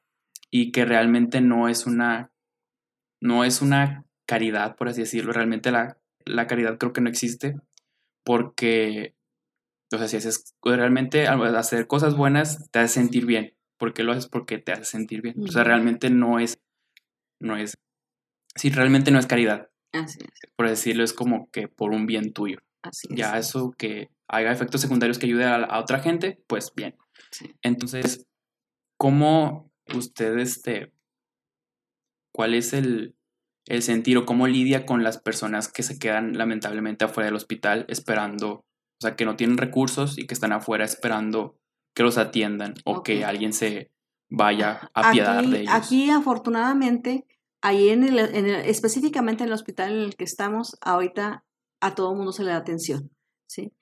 [0.50, 2.30] y que realmente no es una,
[3.20, 5.32] no es una caridad, por así decirlo.
[5.32, 7.56] Realmente la, la caridad creo que no existe
[8.24, 9.15] porque,
[9.90, 13.54] sea, si haces realmente hacer cosas buenas te hace sentir bien.
[13.78, 14.26] ¿Por qué lo haces?
[14.26, 15.36] Porque te hace sentir bien.
[15.42, 16.58] O sea, realmente no es,
[17.40, 17.74] no es,
[18.54, 19.70] sí, realmente no es caridad.
[20.56, 22.58] Por decirlo, es como que por un bien tuyo.
[23.10, 26.96] ya eso que haga efectos secundarios que ayude a, otra gente, pues bien.
[27.62, 28.26] Entonces,
[28.98, 30.92] ¿cómo usted, este,
[32.32, 33.14] cuál es el,
[33.66, 37.84] el sentir o cómo lidia con las personas que se quedan lamentablemente afuera del hospital
[37.88, 38.64] esperando,
[38.98, 41.58] o sea, que no tienen recursos y que están afuera esperando
[41.94, 43.90] que los atiendan o que alguien se
[44.30, 45.74] vaya a apiadar de ellos?
[45.74, 47.26] Aquí, afortunadamente,
[47.62, 51.44] ahí en el, específicamente en el hospital en el que estamos, ahorita
[51.80, 53.10] a todo mundo se le da atención,
[53.46, 53.72] ¿sí?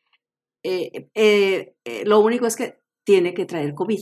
[0.64, 4.00] Eh, eh, eh, lo único es que tiene que traer COVID.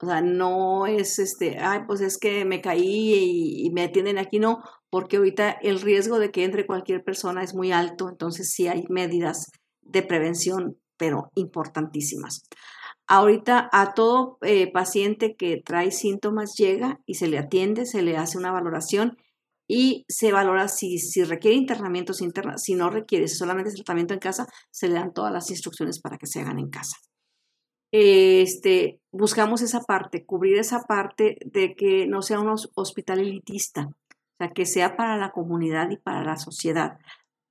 [0.00, 4.18] O sea, no es este, ay, pues es que me caí y, y, me atienden
[4.18, 8.50] aquí, no, porque ahorita el riesgo de que entre cualquier persona es muy alto, entonces
[8.50, 9.50] sí hay medidas
[9.84, 12.46] de prevención, pero importantísimas.
[13.06, 18.16] Ahorita a todo eh, paciente que trae síntomas llega y se le atiende, se le
[18.16, 19.18] hace una valoración
[19.66, 24.46] y se valora si, si requiere internamiento, si, si no requiere, solamente tratamiento en casa,
[24.70, 26.96] se le dan todas las instrucciones para que se hagan en casa.
[27.92, 34.36] Este, buscamos esa parte, cubrir esa parte de que no sea un hospital elitista, o
[34.38, 36.98] sea, que sea para la comunidad y para la sociedad.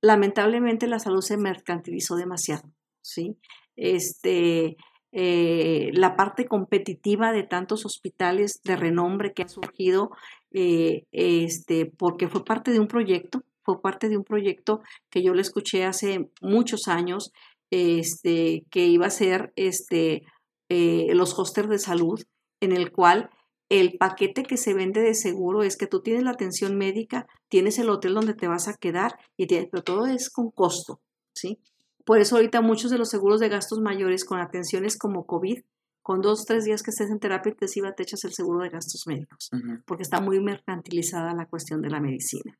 [0.04, 3.38] Lamentablemente la salud se mercantilizó demasiado, ¿sí?
[3.74, 4.76] Este,
[5.12, 10.10] eh, la parte competitiva de tantos hospitales de renombre que han surgido,
[10.52, 15.32] eh, este, porque fue parte de un proyecto, fue parte de un proyecto que yo
[15.32, 17.32] le escuché hace muchos años,
[17.70, 20.24] este, que iba a ser este,
[20.68, 22.22] eh, los hosters de salud,
[22.60, 23.30] en el cual
[23.68, 27.78] el paquete que se vende de seguro es que tú tienes la atención médica, tienes
[27.78, 31.00] el hotel donde te vas a quedar, y pero todo es con costo,
[31.34, 31.58] ¿sí?
[32.04, 35.60] Por eso ahorita muchos de los seguros de gastos mayores con atenciones como COVID,
[36.02, 39.04] con dos, tres días que estés en terapia intensiva te echas el seguro de gastos
[39.06, 39.50] médicos,
[39.86, 42.58] porque está muy mercantilizada la cuestión de la medicina.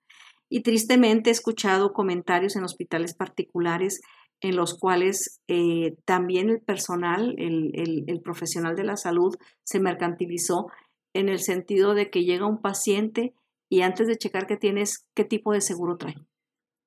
[0.49, 4.01] Y tristemente he escuchado comentarios en hospitales particulares
[4.41, 10.67] en los cuales eh, también el personal, el, el, profesional de la salud se mercantilizó
[11.15, 13.35] en el sentido de que llega un paciente
[13.71, 16.17] y antes de checar qué tienes, qué tipo de seguro trae.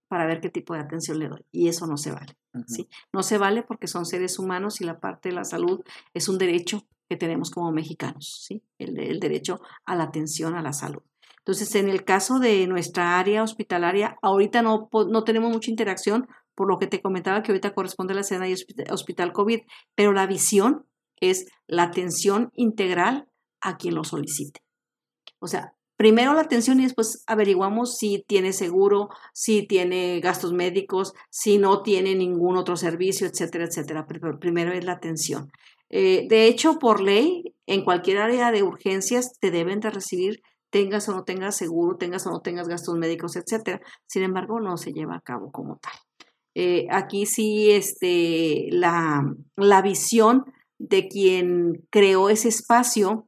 [0.07, 1.45] para ver qué tipo de atención le doy.
[1.51, 2.37] Y eso no se vale.
[2.67, 2.87] ¿sí?
[3.11, 6.37] No se vale porque son seres humanos y la parte de la salud es un
[6.37, 8.63] derecho que tenemos como mexicanos, ¿sí?
[8.77, 11.01] el, el derecho a la atención a la salud.
[11.39, 16.67] Entonces, en el caso de nuestra área hospitalaria, ahorita no, no tenemos mucha interacción, por
[16.67, 18.55] lo que te comentaba que ahorita corresponde a la escena y
[18.89, 19.61] hospital COVID,
[19.95, 20.85] pero la visión
[21.21, 23.29] es la atención integral
[23.61, 24.61] a quien lo solicite.
[25.39, 31.13] O sea, primero la atención y después averiguamos si tiene seguro, si tiene gastos médicos,
[31.29, 34.05] si no tiene ningún otro servicio, etcétera, etcétera.
[34.07, 35.51] Pero primero es la atención.
[35.89, 41.07] Eh, de hecho, por ley, en cualquier área de urgencias te deben de recibir, tengas
[41.09, 43.81] o no tengas seguro, tengas o no tengas gastos médicos, etcétera.
[44.05, 45.93] Sin embargo, no se lleva a cabo como tal.
[46.55, 49.23] Eh, aquí sí, este, la,
[49.55, 50.45] la visión
[50.79, 53.27] de quien creó ese espacio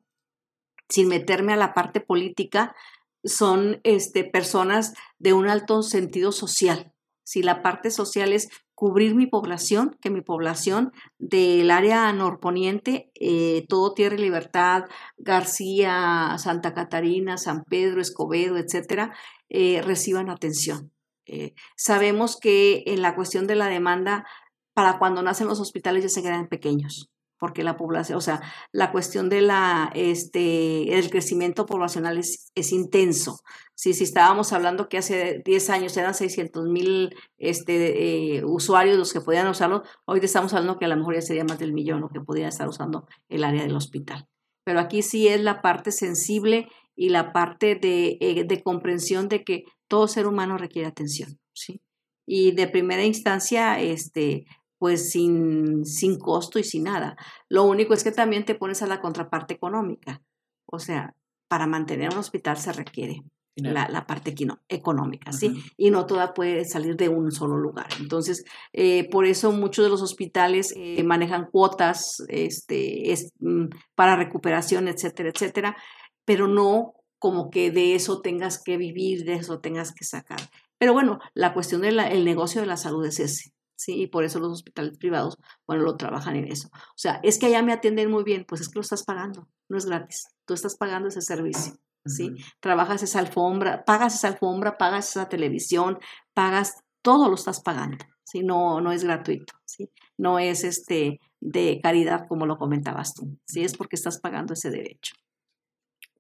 [0.90, 2.76] sin meterme a la parte política,
[3.24, 6.94] son este, personas de un alto sentido social.
[7.24, 13.66] Si la parte social es cubrir mi población, que mi población del área norponiente, eh,
[13.68, 14.86] todo Tierra y Libertad,
[15.18, 19.14] García, Santa Catarina, San Pedro, Escobedo, etcétera,
[19.50, 20.92] eh, reciban atención.
[21.26, 24.26] Eh, sabemos que en la cuestión de la demanda,
[24.74, 28.92] para cuando nacen los hospitales ya se quedan pequeños porque la población, o sea, la
[28.92, 33.40] cuestión de la, este, el crecimiento poblacional es, intenso.
[33.74, 39.14] Si, si estábamos hablando que hace 10 años eran 600 mil este, eh, usuarios los
[39.14, 42.02] que podían usarlo, hoy estamos hablando que a lo mejor ya sería más del millón
[42.02, 44.28] lo que podía estar usando el área del hospital.
[44.66, 49.44] Pero aquí sí es la parte sensible y la parte de, eh, de comprensión de
[49.44, 51.82] que todo ser humano requiere atención, ¿sí?
[52.28, 54.46] Y de primera instancia, este,
[54.80, 57.16] pues sin, sin costo y sin nada.
[57.50, 60.24] Lo único es que también te pones a la contraparte económica.
[60.66, 61.16] O sea,
[61.48, 63.24] para mantener un hospital se requiere
[63.56, 64.34] la, la, parte
[64.70, 65.62] económica, ¿sí?
[65.76, 67.88] Y no toda puede salir de un solo lugar.
[68.00, 73.66] Entonces, eh, por eso muchos de los hospitales eh, manejan cuotas este, es, mm,
[73.96, 75.78] para recuperación, etcétera, etcétera,
[76.24, 80.40] pero no como que de eso tengas que vivir, de eso tengas que sacar.
[80.78, 83.52] Pero bueno, la cuestión del negocio de la salud es ese.
[83.80, 84.02] ¿Sí?
[84.02, 86.68] Y por eso los hospitales privados, bueno, lo trabajan en eso.
[86.74, 89.48] O sea, es que allá me atienden muy bien, pues es que lo estás pagando,
[89.70, 90.28] no es gratis.
[90.46, 91.74] Tú estás pagando ese servicio,
[92.06, 92.34] ¿sí?
[92.60, 95.98] Trabajas esa alfombra, pagas esa alfombra, pagas esa televisión,
[96.34, 98.44] pagas, todo lo estás pagando, ¿sí?
[98.44, 99.90] No, no es gratuito, ¿sí?
[100.18, 103.64] No es este de caridad como lo comentabas tú, ¿sí?
[103.64, 105.14] Es porque estás pagando ese derecho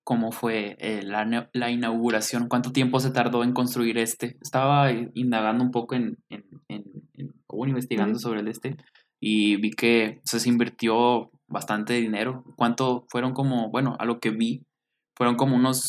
[0.09, 4.39] cómo fue eh, la, la, inauguración, cuánto tiempo se tardó en construir este.
[4.41, 6.83] Estaba indagando un poco en, en, en,
[7.47, 8.75] investigando sobre el este
[9.19, 12.43] y vi que se invirtió bastante dinero.
[12.55, 14.63] ¿Cuánto fueron como, bueno, a lo que vi,
[15.15, 15.79] fueron como unos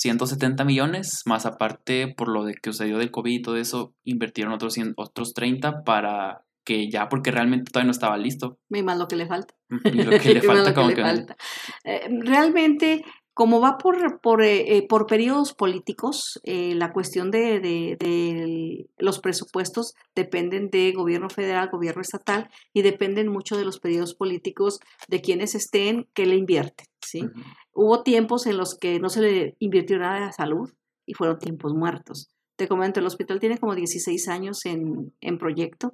[0.00, 4.54] 170 millones, más aparte por lo de que sucedió del COVID y todo eso, invirtieron
[4.54, 8.58] otros, otros 30 para que ya, porque realmente todavía no estaba listo.
[8.70, 9.54] Y más lo que le falta.
[9.84, 11.02] Y lo que le falta, como que...
[11.02, 11.36] Falta.
[11.84, 13.04] Eh, realmente
[13.36, 19.94] como va por, por, eh, por periodos políticos, eh, la cuestión de, de, los presupuestos
[20.14, 25.54] dependen de gobierno federal, gobierno estatal y dependen mucho de los periodos políticos de quienes
[25.54, 26.86] estén que le invierten.
[27.02, 27.28] ¿sí?
[27.74, 30.72] Hubo tiempos en los que no se le invirtió nada a salud
[31.04, 32.30] y fueron tiempos muertos.
[32.56, 35.92] Te comento, el hospital tiene como 16 años en, en proyecto.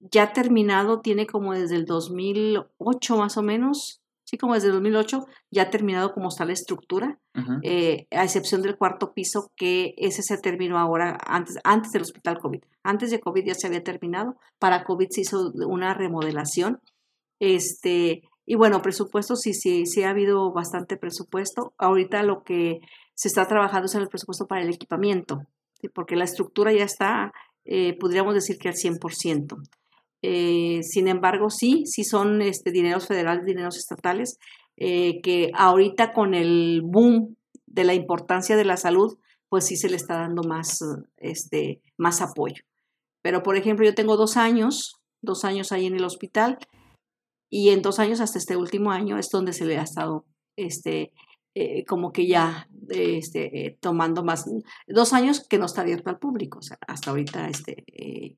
[0.00, 4.01] Ya terminado, tiene como desde el 2008 más o menos,
[4.32, 7.18] sí, como desde 2008, ya ha terminado como está la estructura,
[7.62, 12.38] eh, a excepción del cuarto piso, que ese se terminó ahora, antes, antes del hospital
[12.38, 12.62] COVID.
[12.82, 16.80] Antes de COVID ya se había terminado, para COVID se hizo una remodelación.
[17.40, 21.74] Este, y bueno, presupuesto, sí, sí, sí ha habido bastante presupuesto.
[21.76, 22.80] Ahorita lo que
[23.14, 25.42] se está trabajando es en el presupuesto para el equipamiento,
[25.94, 27.32] porque la estructura ya está,
[27.66, 29.58] eh, podríamos decir que al 100%.
[30.22, 34.38] Eh, sin embargo, sí, sí son este, dineros federales, dineros estatales,
[34.76, 39.18] eh, que ahorita con el boom de la importancia de la salud,
[39.48, 40.78] pues sí se le está dando más,
[41.18, 42.62] este, más apoyo.
[43.22, 46.58] Pero, por ejemplo, yo tengo dos años, dos años ahí en el hospital,
[47.50, 50.24] y en dos años hasta este último año es donde se le ha estado
[50.56, 51.12] este,
[51.54, 54.46] eh, como que ya este, tomando más,
[54.86, 57.84] dos años que no está abierto al público, o sea, hasta ahorita este,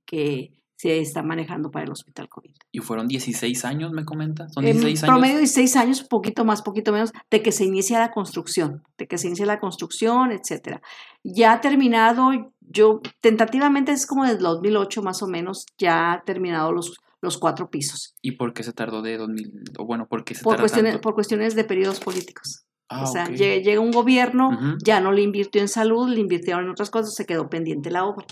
[0.05, 2.51] que se está manejando para el hospital COVID.
[2.72, 4.49] Y fueron 16 años, me comenta.
[4.49, 8.11] Son 16 en Promedio 16 años, poquito más, poquito menos, de que se inicia la
[8.11, 10.83] construcción, de que se inicia la construcción, etcétera.
[11.22, 17.39] Ya terminado, yo tentativamente es como desde 2008 más o menos, ya terminado los, los
[17.39, 18.14] cuatro pisos.
[18.20, 19.72] ¿Y por qué se tardó de 2000?
[19.79, 22.66] O bueno, ¿por qué se por cuestiones, Por cuestiones de periodos políticos.
[22.89, 26.70] Ah, o sea, llega, un gobierno, ya no le invirtió en salud, le invirtieron en
[26.70, 28.27] otras cosas, se quedó pendiente la obra.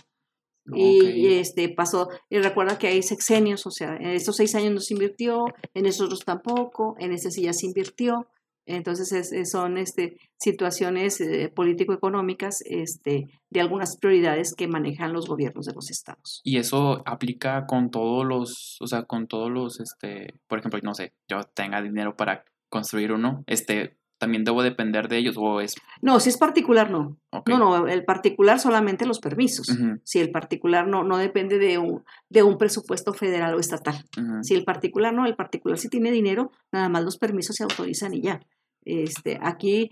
[0.66, 4.80] Y, este pasó, y recuerda que hay sexenios, o sea, en estos seis años no
[4.80, 5.44] se invirtió,
[5.74, 8.28] en esos otros tampoco, en este sí ya se invirtió.
[8.64, 15.74] Entonces son este, situaciones eh, político-económicas este, de algunas prioridades que manejan los gobiernos de
[15.74, 16.40] los estados.
[16.44, 20.94] Y eso aplica con todos los, o sea, con todos los, este, por ejemplo, no
[20.94, 25.74] sé, yo tenga dinero para construir uno, este, también debo depender de ellos o es...
[26.00, 27.18] No, si es particular, no.
[27.44, 29.66] No, no, el particular solamente los permisos.
[30.04, 34.04] Si el particular no, no depende de un, de un presupuesto federal o estatal.
[34.42, 38.14] Si el particular no, el particular si tiene dinero, nada más los permisos se autorizan
[38.14, 38.40] y ya.
[38.84, 39.90] Este, aquí,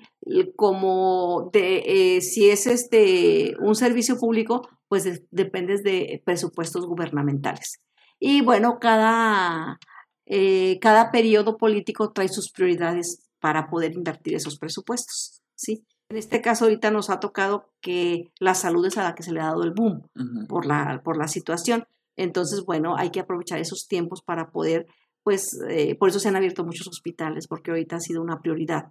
[0.54, 7.82] como de, eh, si es este, un servicio público, pues dependes de presupuestos gubernamentales.
[8.20, 9.80] Y bueno, cada,
[10.26, 15.84] eh, cada periodo político trae sus prioridades para poder invertir esos presupuestos, ¿sí?
[16.10, 19.32] En este caso ahorita nos ha tocado que la salud es a la que se
[19.32, 20.02] le ha dado el boom
[20.48, 21.84] por, la, por la situación.
[22.16, 24.86] Entonces, bueno, hay que aprovechar esos tiempos para poder,
[25.22, 28.88] pues, eh, por eso se han abierto muchos hospitales, porque ahorita ha sido una prioridad.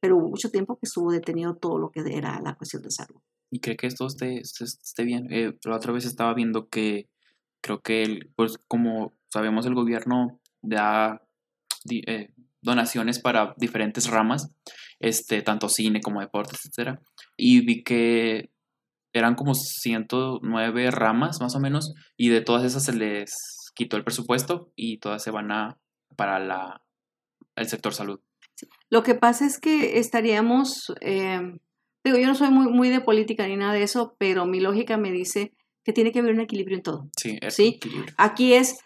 [0.00, 3.20] Pero hubo mucho tiempo que estuvo detenido todo lo que era la cuestión de salud.
[3.50, 5.26] ¿Y cree que esto esté, esté bien?
[5.30, 7.08] Eh, la otra vez estaba viendo que
[7.60, 11.20] creo que, el, pues, como sabemos, el gobierno da
[11.90, 12.32] eh,
[12.62, 14.52] donaciones para diferentes ramas,
[15.00, 16.98] este, tanto cine como deportes, etc.
[17.36, 18.50] Y vi que
[19.12, 24.04] eran como 109 ramas más o menos y de todas esas se les quitó el
[24.04, 25.78] presupuesto y todas se van a
[26.16, 26.82] para la,
[27.56, 28.20] el sector salud.
[28.90, 31.58] Lo que pasa es que estaríamos, em,
[32.04, 34.96] digo, yo no soy muy, muy de política ni nada de eso, pero mi lógica
[34.96, 35.52] me dice
[35.84, 37.08] que tiene que haber un equilibrio en todo.
[37.16, 37.80] Sí, ¿sí?
[38.16, 38.78] Aquí es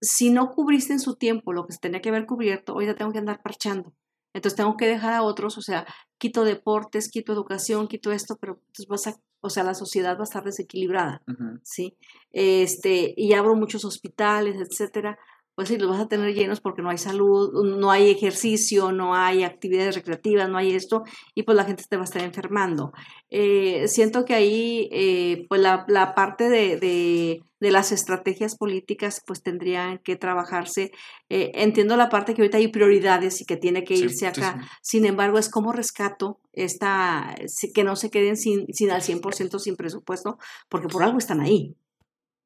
[0.00, 2.94] si no cubriste en su tiempo lo que se tenía que haber cubierto, hoy ya
[2.94, 3.92] tengo que andar parchando.
[4.34, 5.86] Entonces tengo que dejar a otros, o sea,
[6.18, 10.20] quito deportes, quito educación, quito esto, pero entonces vas a, o sea, la sociedad va
[10.20, 11.22] a estar desequilibrada,
[11.62, 11.96] ¿sí?
[12.30, 15.18] Este, y abro muchos hospitales, etcétera,
[15.58, 19.16] pues sí, los vas a tener llenos porque no hay salud, no hay ejercicio, no
[19.16, 21.02] hay actividades recreativas, no hay esto,
[21.34, 22.92] y pues la gente te va a estar enfermando.
[23.28, 30.14] Eh, siento que ahí, eh, pues la, parte de, las estrategias políticas, pues tendrían que
[30.14, 30.92] trabajarse.
[31.28, 35.06] Eh, entiendo la parte que ahorita hay prioridades y que tiene que irse acá, sin
[35.06, 37.34] embargo, es como rescato esta,
[37.74, 40.38] que no se queden sin, sin al 100% sin presupuesto,
[40.68, 41.74] porque por algo están ahí.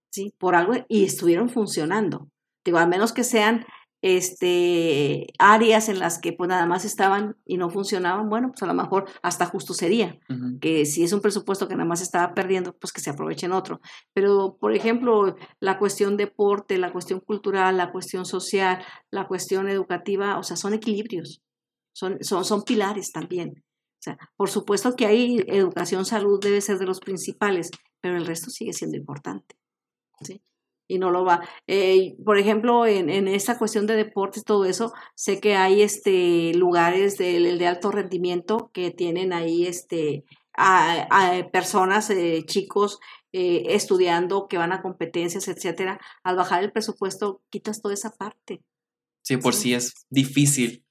[0.08, 0.32] ¿sí?
[0.38, 2.30] Por algo, y estuvieron funcionando.
[2.64, 3.66] Digo, al menos que sean
[4.02, 8.66] este, áreas en las que pues nada más estaban y no funcionaban, bueno, pues a
[8.66, 10.18] lo mejor hasta justo sería,
[10.60, 13.52] que si es un presupuesto que nada más estaba perdiendo, pues que se aproveche en
[13.52, 13.80] otro.
[14.12, 20.36] Pero, por ejemplo, la cuestión deporte, la cuestión cultural, la cuestión social, la cuestión educativa,
[20.36, 21.40] o sea, son equilibrios,
[21.94, 23.64] son, son, son pilares también.
[24.00, 28.26] O sea, por supuesto que hay educación, salud debe ser de los principales, pero el
[28.26, 29.54] resto sigue siendo importante.
[30.22, 30.42] ¿sí?
[30.93, 31.40] Y no lo va.
[31.66, 36.53] Eh, por ejemplo, en, en, esta cuestión de deportes, todo eso, sé que hay este,
[36.55, 40.24] lugares de, de alto rendimiento que tienen ahí este,
[40.55, 42.99] a, personas, eh, chicos,
[43.32, 45.99] eh, estudiando que van a competencias, etcétera.
[46.22, 48.62] Al bajar el presupuesto, quitas toda esa parte.
[49.22, 50.84] Sí, por sí, es difícil.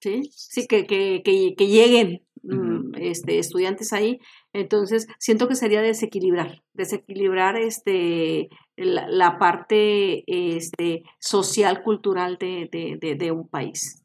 [0.00, 4.20] Sí, sí, que, que, que, lleguen mm, este, estudiantes ahí.
[4.52, 14.02] Entonces, siento que sería desequilibrar, desequilibrar este, la, parte este, social, cultural de, un país.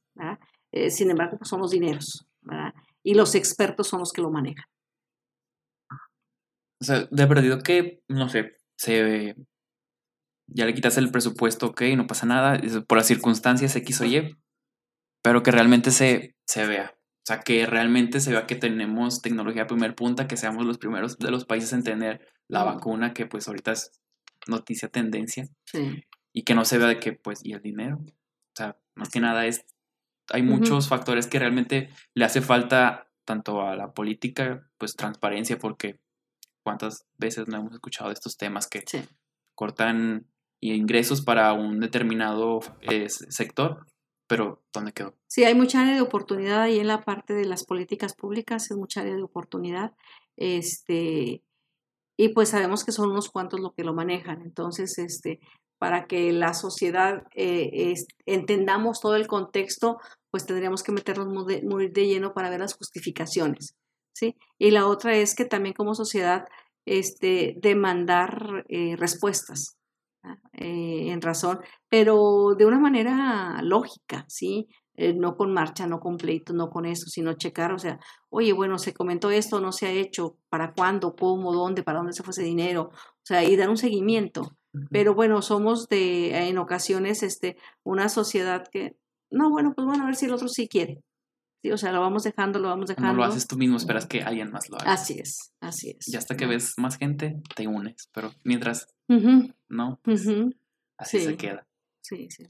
[0.72, 2.28] Eh, sin embargo, pues son los dineros,
[3.04, 4.66] y los expertos son los que lo manejan.
[6.80, 9.36] O sea, de perdido que, no sé, se
[10.54, 14.38] ya le quitas el presupuesto, ok, no pasa nada, por las circunstancias X o Y,
[15.24, 16.96] pero que realmente se, se vea.
[16.98, 20.78] O sea, que realmente se vea que tenemos tecnología de primer punta, que seamos los
[20.78, 23.92] primeros de los países en tener la vacuna, que pues ahorita es
[24.48, 25.48] noticia tendencia.
[26.34, 27.98] Y que no se vea de que, pues, y el dinero.
[27.98, 29.66] O sea, más que nada es,
[30.30, 36.00] hay muchos factores que realmente le hace falta tanto a la política, pues, transparencia, porque
[36.64, 38.84] cuántas veces no hemos escuchado de estos temas que
[39.56, 40.28] cortan
[40.62, 43.86] ingresos para un determinado eh, sector,
[44.28, 45.18] pero ¿dónde quedó?
[45.28, 48.78] Sí, hay mucha área de oportunidad ahí en la parte de las políticas públicas, es
[48.78, 49.94] mucha área de oportunidad.
[50.38, 51.44] Este,
[52.18, 54.42] y pues sabemos que son unos cuantos los que lo manejan.
[54.42, 55.40] Entonces, este,
[55.80, 57.96] para que la sociedad eh,
[58.26, 59.98] entendamos todo el contexto,
[60.30, 63.76] pues tendríamos que meternos muy de, lleno para ver las justificaciones.
[64.14, 64.36] ¿sí?
[64.60, 66.46] Y la otra es que también como sociedad
[66.86, 69.78] este, demandar eh, respuestas
[70.54, 74.68] eh, en razón, pero de una manera lógica, ¿sí?
[75.02, 78.00] Eh, no con marcha, no con pleito, no con eso, sino checar, o sea,
[78.30, 82.14] oye, bueno, se comentó esto, no se ha hecho, ¿para cuándo, cómo, dónde, para dónde
[82.14, 82.92] se fue ese dinero?
[82.94, 84.56] O sea, y dar un seguimiento.
[84.92, 88.96] Pero bueno, somos de, en ocasiones, este, una sociedad que,
[89.32, 91.02] no, bueno, pues bueno, a ver si el otro sí quiere.
[91.64, 93.14] Sí, o sea, lo vamos dejando, lo vamos dejando.
[93.14, 94.94] No lo haces tú mismo, esperas que alguien más lo haga.
[94.94, 96.14] Así es, así es.
[96.14, 98.08] Y hasta que ves más gente, te unes.
[98.14, 98.86] Pero mientras
[99.68, 100.28] no, pues,
[100.98, 101.68] así se queda.
[102.02, 102.46] Sí, sí.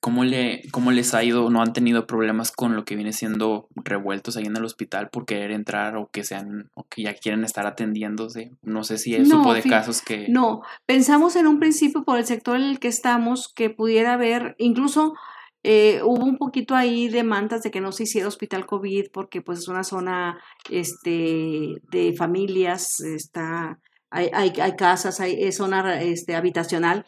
[0.00, 1.50] ¿Cómo, le, ¿Cómo les ha ido?
[1.50, 5.26] ¿No han tenido problemas con lo que viene siendo revueltos ahí en el hospital por
[5.26, 8.52] querer entrar o que sean o que ya quieren estar atendiéndose?
[8.62, 10.28] No sé si es supo de casos que...
[10.28, 14.54] No, pensamos en un principio por el sector en el que estamos que pudiera haber,
[14.58, 15.14] incluso
[15.64, 19.58] eh, hubo un poquito ahí demandas de que no se hiciera hospital COVID porque pues
[19.58, 20.38] es una zona
[20.70, 23.80] este, de familias, está,
[24.10, 27.04] hay, hay, hay casas, hay zona este, habitacional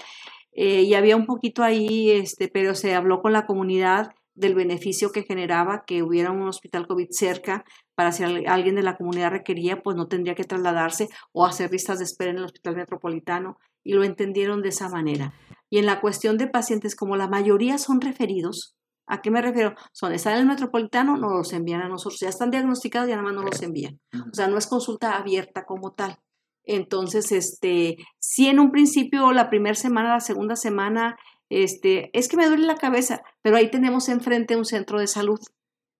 [0.52, 5.12] eh, y había un poquito ahí, este, pero se habló con la comunidad del beneficio
[5.12, 9.82] que generaba que hubiera un hospital COVID cerca para si alguien de la comunidad requería,
[9.82, 13.92] pues no tendría que trasladarse o hacer listas de espera en el hospital metropolitano y
[13.92, 15.34] lo entendieron de esa manera.
[15.68, 18.76] Y en la cuestión de pacientes, como la mayoría son referidos,
[19.06, 19.74] ¿a qué me refiero?
[19.92, 23.22] Son, están en el metropolitano, no los envían a nosotros, ya están diagnosticados y nada
[23.22, 24.00] más no los envían.
[24.30, 26.18] O sea, no es consulta abierta como tal.
[26.64, 32.36] Entonces, este, si en un principio, la primera semana, la segunda semana, este, es que
[32.36, 35.40] me duele la cabeza, pero ahí tenemos enfrente un centro de salud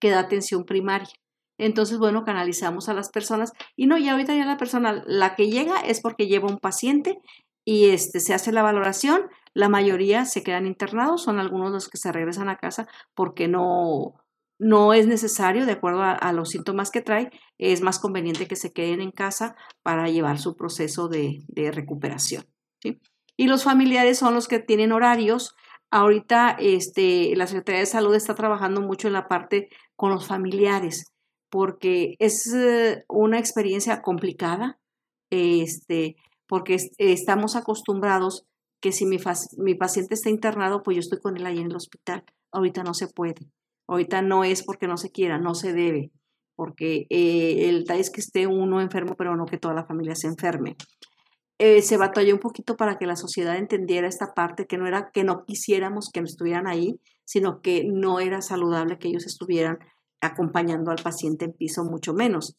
[0.00, 1.10] que da atención primaria.
[1.58, 5.50] Entonces, bueno, canalizamos a las personas y no, ya ahorita ya la persona, la que
[5.50, 7.18] llega es porque lleva un paciente
[7.66, 11.98] y este, se hace la valoración, la mayoría se quedan internados, son algunos los que
[11.98, 14.14] se regresan a casa porque no,
[14.60, 18.72] no es necesario, de acuerdo a, los síntomas que trae, es más conveniente que se
[18.72, 21.42] queden en casa para llevar su proceso de,
[21.72, 22.44] recuperación.
[23.36, 25.56] Y los familiares son los que tienen horarios.
[25.90, 31.06] Ahorita este, la Secretaría de Salud está trabajando mucho en la parte con los familiares,
[31.48, 34.78] porque es eh, una experiencia complicada,
[35.30, 38.44] este, porque estamos acostumbrados
[38.82, 39.16] que si mi,
[39.56, 42.24] mi paciente está internado, pues yo estoy con él ahí en el hospital.
[42.52, 43.48] Ahorita no se puede.
[43.90, 46.12] Ahorita no es porque no se quiera, no se debe,
[46.54, 50.14] porque eh, el tal es que esté uno enfermo, pero no que toda la familia
[50.14, 50.76] se enferme.
[51.58, 55.10] Eh, se batalló un poquito para que la sociedad entendiera esta parte, que no era
[55.12, 59.80] que no quisiéramos que estuvieran ahí, sino que no era saludable que ellos estuvieran
[60.20, 62.56] acompañando al paciente en piso, mucho menos.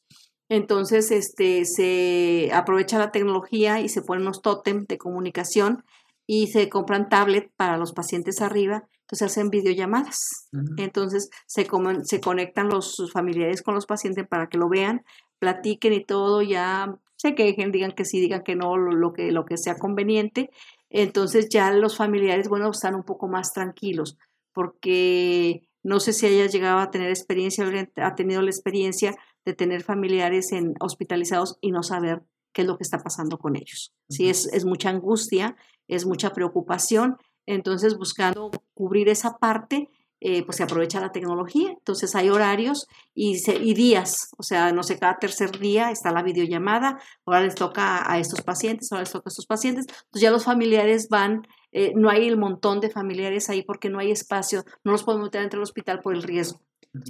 [0.49, 5.85] Entonces, este, se aprovecha la tecnología y se ponen unos tótem de comunicación
[6.27, 10.49] y se compran tablet para los pacientes arriba entonces hacen videollamadas.
[10.77, 11.67] Entonces se,
[12.03, 15.03] se conectan los sus familiares con los pacientes para que lo vean,
[15.37, 19.43] platiquen y todo, ya se quejen, digan que sí, digan que no, lo, que, lo
[19.43, 20.49] que sea conveniente.
[20.89, 24.17] Entonces ya los familiares, bueno, están un poco más tranquilos,
[24.53, 27.65] porque no sé si haya llegado a tener experiencia,
[27.97, 29.13] ha tenido la experiencia
[29.43, 32.21] de tener familiares en, hospitalizados y no saber
[32.53, 33.93] qué es lo que está pasando con ellos.
[34.09, 35.57] Sí, es, es mucha angustia,
[35.95, 39.89] es mucha preocupación entonces, buscando cubrir esa parte,
[40.19, 41.71] eh, pues se aprovecha la tecnología.
[41.71, 46.21] Entonces, hay horarios y, y, días, o sea, no sé, cada tercer día está la
[46.21, 49.85] videollamada, ahora les toca a estos pacientes, ahora les toca a estos pacientes.
[49.87, 53.99] Entonces, ya los familiares van, eh, no hay el montón de familiares ahí porque no
[53.99, 56.61] hay espacio, no los podemos meter dentro del hospital por el riesgo.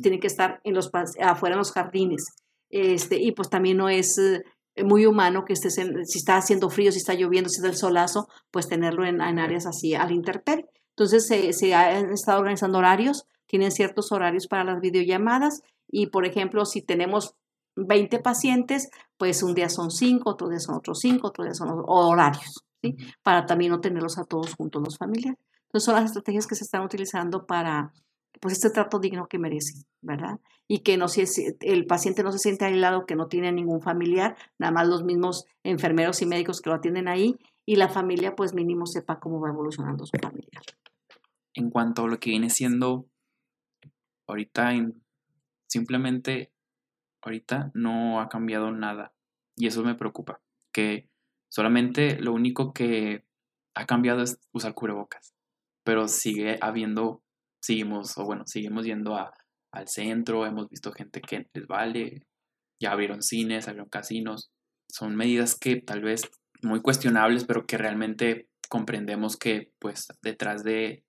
[0.01, 2.25] tienen que estar en los, afuera en los jardines.
[2.69, 4.43] Este, y pues también no es eh,
[4.77, 7.75] muy humano que estés en, si está haciendo frío, si está lloviendo, si está el
[7.75, 10.69] solazo, pues tenerlo en, áreas así al interper.
[10.89, 16.25] Entonces se, se, han estado organizando horarios, tienen ciertos horarios para las videollamadas y por
[16.25, 17.35] ejemplo si tenemos
[17.75, 21.69] 20 pacientes, pues un día son 5, otro día son otros 5, otro día son
[21.85, 22.95] horarios, ¿sí?
[23.23, 25.39] Para también no tenerlos a todos juntos los familiares.
[25.63, 27.93] Entonces son las estrategias que se están utilizando para
[28.41, 30.39] pues este trato digno que merece, ¿verdad?
[30.67, 31.23] Y que no si
[31.61, 35.45] el paciente no se siente aislado, que no tiene ningún familiar, nada más los mismos
[35.63, 39.49] enfermeros y médicos que lo atienden ahí y la familia pues mínimo sepa cómo va
[39.49, 40.63] evolucionando su familiar.
[41.53, 43.05] En cuanto a lo que viene siendo
[44.27, 44.71] ahorita
[45.67, 46.51] simplemente
[47.21, 49.13] ahorita no ha cambiado nada
[49.55, 51.07] y eso me preocupa, que
[51.49, 53.23] solamente lo único que
[53.75, 55.35] ha cambiado es usar cubrebocas,
[55.83, 57.21] pero sigue habiendo
[57.61, 59.31] seguimos, o bueno, seguimos yendo a,
[59.71, 62.27] al centro, hemos visto gente que les vale,
[62.81, 64.51] ya abrieron cines, abrieron casinos,
[64.89, 66.29] son medidas que tal vez
[66.61, 71.03] muy cuestionables, pero que realmente comprendemos que pues detrás de,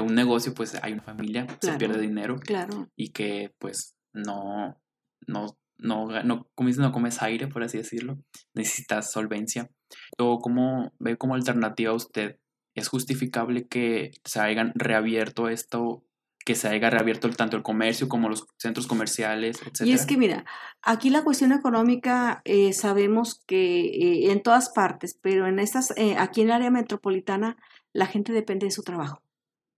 [0.00, 2.90] un negocio pues hay una familia, se pierde dinero claro.
[2.96, 4.80] y que pues no,
[5.26, 8.18] no, no, no, como no comes aire, por así decirlo,
[8.54, 9.70] necesitas solvencia.
[10.18, 12.36] O cómo ve como alternativa usted
[12.78, 16.04] es justificable que se hayan reabierto esto,
[16.44, 19.82] que se haya reabierto tanto el comercio como los centros comerciales, etc.
[19.84, 20.44] Y es que mira,
[20.82, 26.16] aquí la cuestión económica eh, sabemos que eh, en todas partes, pero en estas, eh,
[26.18, 27.56] aquí en el área metropolitana,
[27.92, 29.22] la gente depende de su trabajo.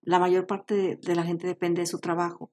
[0.03, 2.51] La mayor parte de, de la gente depende de su trabajo.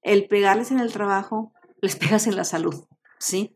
[0.00, 2.86] El pegarles en el trabajo, les pegas en la salud,
[3.18, 3.54] ¿sí?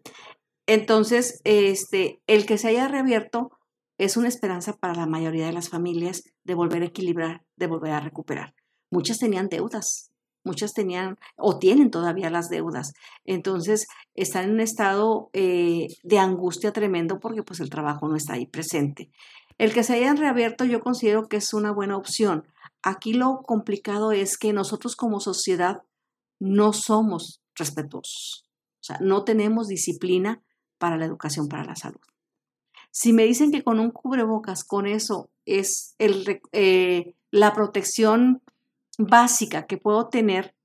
[0.66, 3.55] Entonces, este, el que se haya reabierto
[3.98, 7.92] es una esperanza para la mayoría de las familias de volver a equilibrar, de volver
[7.92, 8.54] a recuperar.
[8.90, 10.12] Muchas tenían deudas,
[10.44, 12.92] muchas tenían o tienen todavía las deudas.
[13.24, 18.34] Entonces, están en un estado eh, de angustia tremendo porque pues el trabajo no está
[18.34, 19.10] ahí presente.
[19.58, 22.46] El que se hayan reabierto yo considero que es una buena opción.
[22.82, 25.82] Aquí lo complicado es que nosotros como sociedad
[26.38, 28.44] no somos respetuosos.
[28.80, 30.42] O sea, no tenemos disciplina
[30.78, 32.00] para la educación para la salud.
[32.98, 38.40] Si me dicen que con un cubrebocas, con eso es eh, la protección
[38.96, 40.56] básica que puedo tener,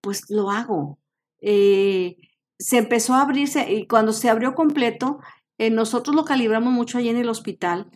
[0.00, 1.00] pues lo hago.
[1.40, 2.16] Eh,
[2.60, 5.18] se empezó a abrirse y cuando se abrió completo,
[5.58, 7.90] eh, nosotros lo calibramos mucho allí en el hospital.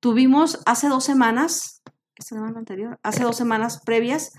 [0.00, 1.84] Tuvimos hace dos semanas,
[2.18, 4.32] hace dos semanas previas,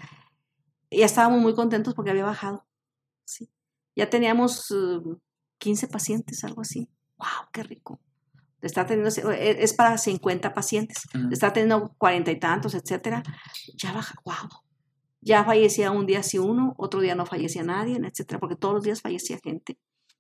[0.92, 2.66] ya estábamos muy contentos porque había bajado.
[3.24, 3.50] ¿sí?
[3.96, 4.76] Ya teníamos
[5.58, 6.90] 15 pacientes, algo así.
[7.18, 7.48] ¡Wow!
[7.54, 8.02] ¡Qué rico!
[8.62, 13.24] Está teniendo, e, es para 50 pacientes, está teniendo cuarenta y tantos, etcétera.
[13.76, 14.50] Ya baja, wow.
[15.22, 18.84] Ya fallecía un día sí uno, otro día no fallecía nadie, etcétera, porque todos los
[18.84, 19.78] días fallecía gente.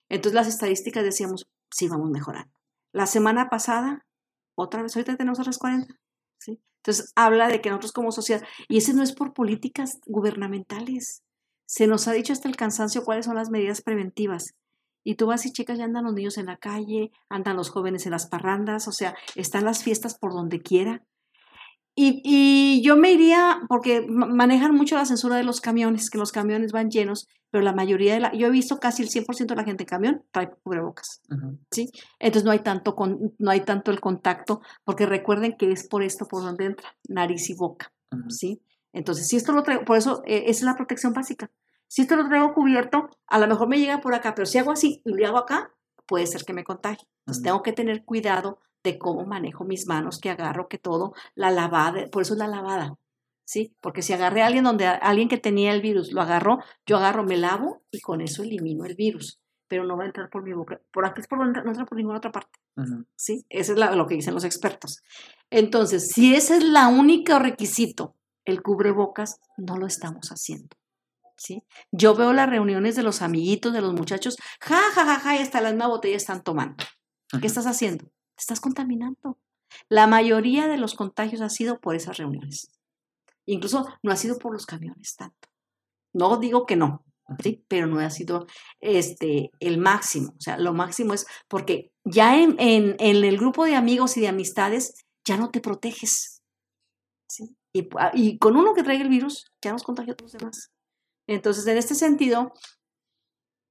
[0.09, 2.51] Entonces las estadísticas decíamos, sí, vamos mejorando.
[2.91, 4.05] La semana pasada,
[4.55, 5.93] otra vez, ahorita tenemos otras 40.
[6.39, 6.61] ¿sí?
[6.77, 11.23] Entonces habla de que nosotros como sociedad, y ese no es por políticas gubernamentales,
[11.65, 14.55] se nos ha dicho hasta el cansancio cuáles son las medidas preventivas.
[15.03, 18.05] Y tú vas y chicas, ya andan los niños en la calle, andan los jóvenes
[18.05, 21.03] en las parrandas, o sea, están las fiestas por donde quiera.
[22.01, 26.71] Y, yo me iría, porque manejan mucho la censura de los camiones, que los camiones
[26.71, 29.65] van llenos, pero la mayoría de la, yo he visto casi el 100% de la
[29.65, 31.21] gente en camión trae cubrebocas,
[31.71, 31.89] ¿sí?
[32.19, 36.01] Entonces no hay, tanto con, no hay tanto el contacto, porque recuerden que es por
[36.01, 37.91] esto por donde entra, nariz y boca,
[38.29, 38.61] ¿sí?
[38.93, 41.51] Entonces, si esto lo traigo, por eso eh, es la protección básica.
[41.89, 44.71] Si esto lo traigo cubierto, a lo mejor me llega por acá, pero si hago
[44.71, 45.73] así y lo hago acá,
[46.05, 47.07] puede ser que me contagie.
[47.21, 51.49] Entonces tengo que tener cuidado de cómo manejo mis manos, que agarro, que todo, la
[51.49, 52.95] lavada, por eso es la lavada,
[53.43, 53.75] ¿sí?
[53.81, 57.23] Porque si agarré a alguien donde alguien que tenía el virus lo agarró, yo agarro,
[57.23, 60.53] me lavo y con eso elimino el virus, pero no va a entrar por mi
[60.53, 62.59] boca, por aquí es por no entra por ninguna otra parte,
[63.15, 63.45] ¿sí?
[63.49, 65.01] Eso es lo que dicen los expertos.
[65.49, 68.15] Entonces, si ese es la única requisito,
[68.45, 70.78] el cubrebocas, no lo estamos haciendo.
[71.39, 71.63] ¿Sí?
[71.91, 75.39] Yo veo las reuniones de los amiguitos, de los muchachos, ja, ja, ja, ja, y
[75.39, 76.83] hasta la misma botella están tomando.
[77.39, 78.05] ¿Qué estás haciendo?
[78.05, 79.39] Te estás contaminando.
[79.87, 82.71] La mayoría de los contagios ha sido por esas reuniones.
[83.45, 85.47] Incluso no ha sido por los camiones tanto.
[86.13, 87.05] No digo que no,
[87.41, 87.63] ¿sí?
[87.67, 88.47] pero no ha sido
[88.79, 90.33] este, el máximo.
[90.37, 94.21] O sea, lo máximo es porque ya en, en, en el grupo de amigos y
[94.21, 96.41] de amistades ya no te proteges.
[97.27, 97.55] ¿sí?
[97.71, 100.71] Y, y, con uno que traiga el virus, ya nos contagia a los demás.
[101.29, 102.53] Entonces, en este sentido,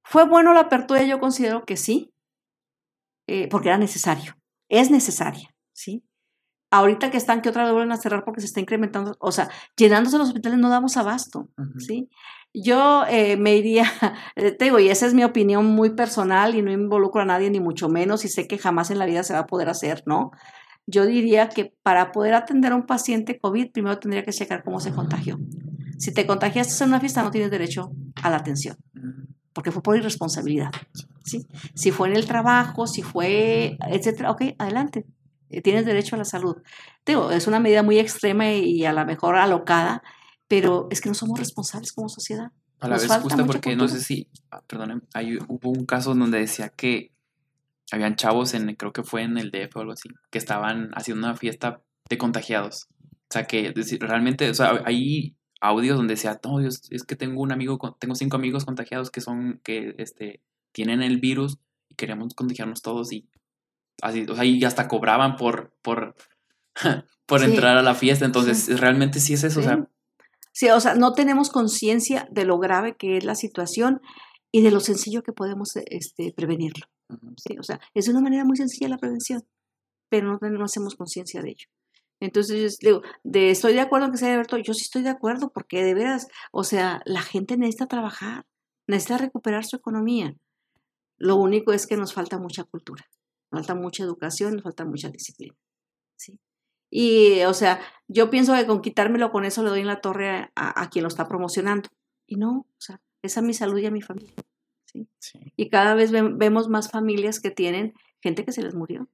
[0.04, 1.02] ¿fue bueno la apertura?
[1.02, 2.14] Yo considero que sí,
[3.26, 4.36] eh, porque era necesario,
[4.68, 6.04] es necesaria, ¿sí?
[6.70, 9.50] Ahorita que están, que otra vez vuelven a cerrar porque se está incrementando, o sea,
[9.76, 11.48] llenándose los hospitales no damos abasto,
[11.78, 12.08] ¿sí?
[12.54, 13.84] Yo eh, me iría,
[14.36, 17.50] eh, te digo, y esa es mi opinión muy personal y no involucro a nadie
[17.50, 20.04] ni mucho menos y sé que jamás en la vida se va a poder hacer,
[20.06, 20.30] ¿no?
[20.86, 24.78] Yo diría que para poder atender a un paciente COVID, primero tendría que checar cómo
[24.78, 25.38] se contagió.
[25.98, 27.90] Si te contagiaste en una fiesta, no tienes derecho
[28.22, 28.76] a la atención,
[29.52, 30.70] porque fue por irresponsabilidad.
[31.24, 31.46] ¿sí?
[31.74, 35.04] Si fue en el trabajo, si fue, etcétera, ok, adelante.
[35.50, 36.56] Eh, tienes derecho a la salud.
[37.04, 40.02] Digo, es una medida muy extrema y a lo mejor alocada,
[40.46, 42.52] pero es que no somos responsables como sociedad.
[42.80, 45.02] A la vez justa porque no sé si, ah, perdón,
[45.48, 47.12] hubo un caso donde decía que
[47.90, 51.26] habían chavos en, creo que fue en el DF o algo así, que estaban haciendo
[51.26, 52.86] una fiesta de contagiados.
[53.02, 57.52] O sea, que realmente, o sea, ahí audios donde decía, no, es que tengo un
[57.52, 60.40] amigo, tengo cinco amigos contagiados que son, que este,
[60.72, 63.28] tienen el virus y queremos contagiarnos todos y
[64.02, 66.14] así, o sea, y hasta cobraban por, por,
[67.26, 69.66] por entrar a la fiesta, entonces realmente sí es eso, sí.
[69.66, 69.88] o sea.
[70.52, 74.00] Sí, o sea, no tenemos conciencia de lo grave que es la situación
[74.50, 76.86] y de lo sencillo que podemos este, prevenirlo.
[77.36, 79.44] Sí, o sea, es una manera muy sencilla la prevención,
[80.10, 81.68] pero no, no hacemos conciencia de ello.
[82.20, 85.10] Entonces, digo, de, estoy de acuerdo en que se haya abierto, yo sí estoy de
[85.10, 88.44] acuerdo, porque de veras, o sea, la gente necesita trabajar,
[88.86, 90.34] necesita recuperar su economía.
[91.16, 93.04] Lo único es que nos falta mucha cultura,
[93.50, 95.54] nos falta mucha educación, nos falta mucha disciplina.
[96.16, 96.38] ¿sí?
[96.90, 100.50] Y, o sea, yo pienso que con quitármelo con eso le doy en la torre
[100.54, 101.88] a, quien lo está promocionando.
[102.26, 104.34] Y no, o sea, esa es mi salud y a mi familia.
[104.86, 105.08] ¿sí?
[105.56, 109.08] Y cada vez vemos más familias que tienen gente que se les murió.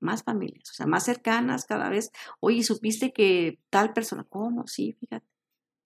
[0.00, 2.10] Más familias, o sea, más cercanas cada vez.
[2.40, 4.24] Oye, ¿supiste que tal persona?
[4.28, 4.66] ¿Cómo?
[4.66, 5.26] Sí, fíjate.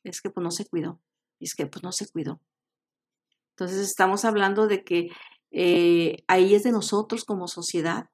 [0.05, 1.01] Es que pues no se cuidó.
[1.41, 2.41] es que pues no se cuidó.
[3.51, 5.09] Entonces estamos hablando de que
[5.51, 8.07] eh, ahí es de nosotros como sociedad.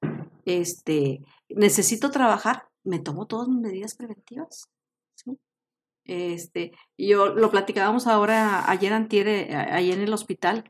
[0.44, 4.68] Este, necesito trabajar, me tomo todas mis medidas preventivas.
[6.08, 10.64] Este, yo lo platicábamos ahora ayer antier, eh, ahí en el hospital,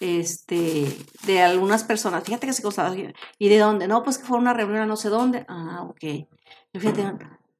[0.00, 0.86] este,
[1.26, 2.94] de algunas personas, fíjate que se costaba,
[3.38, 3.88] ¿y de dónde?
[3.88, 5.44] No, pues que fue una reunión a no sé dónde.
[5.48, 6.28] Ah, ok.
[6.74, 7.04] Fíjate,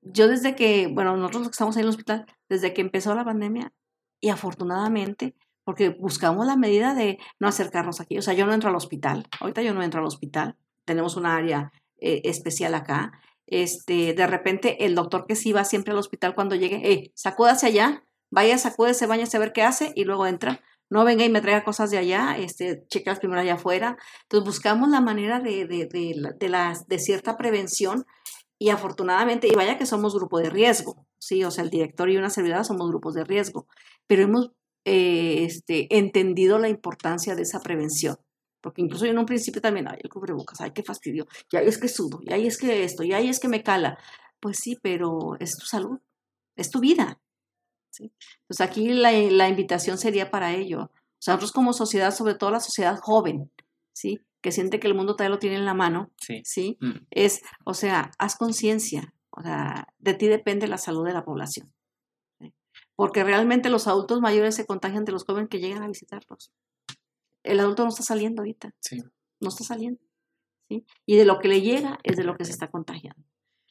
[0.02, 3.24] yo desde que, bueno, nosotros que estamos ahí en el hospital, desde que empezó la
[3.24, 3.72] pandemia,
[4.20, 8.18] y afortunadamente, porque buscamos la medida de no acercarnos aquí.
[8.18, 9.26] O sea, yo no entro al hospital.
[9.40, 10.56] Ahorita yo no entro al hospital.
[10.84, 13.12] Tenemos un área eh, especial acá.
[13.46, 17.66] Este, de repente, el doctor que sí va siempre al hospital cuando llegue, eh, sacúdase
[17.66, 20.60] allá, vaya, sacúdese, bañase a ver qué hace y luego entra.
[20.90, 23.96] No venga y me traiga cosas de allá, este, checas primero allá afuera.
[24.24, 28.04] Entonces, buscamos la manera de, de, de, de, la, de cierta prevención
[28.62, 32.16] y afortunadamente, y vaya que somos grupo de riesgo, sí, o sea, el director y
[32.16, 33.66] una servidora somos grupos de riesgo,
[34.06, 34.52] pero hemos
[34.84, 38.18] eh, este, entendido la importancia de esa prevención.
[38.62, 41.78] Porque incluso yo en un principio también, ay, el cubrebocas, ay, qué fastidio, ya es
[41.78, 43.98] que sudo, ya es que esto, ya es que me cala.
[44.40, 45.98] Pues sí, pero es tu salud,
[46.56, 47.20] es tu vida.
[47.90, 48.12] ¿sí?
[48.42, 50.84] Entonces aquí la, la invitación sería para ello.
[50.84, 53.50] O sea, nosotros como sociedad, sobre todo la sociedad joven,
[53.92, 54.20] ¿sí?
[54.40, 56.40] que siente que el mundo todavía lo tiene en la mano, ¿sí?
[56.44, 56.78] ¿sí?
[56.80, 57.06] Mm.
[57.10, 61.72] Es, o sea, haz conciencia, o sea, de ti depende la salud de la población
[62.96, 66.52] porque realmente los adultos mayores se contagian de los jóvenes que llegan a visitarlos.
[67.42, 68.74] El adulto no está saliendo ahorita.
[68.80, 68.98] Sí.
[69.40, 70.00] No está saliendo.
[70.68, 70.84] ¿sí?
[71.06, 73.24] Y de lo que le llega es de lo que se está contagiando.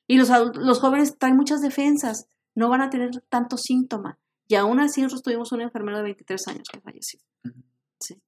[0.07, 4.17] Y los, los jóvenes traen muchas defensas, no van a tener tantos síntomas.
[4.47, 7.19] Y aún así nosotros tuvimos un enfermero de 23 años que falleció.
[7.99, 8.21] ¿sí?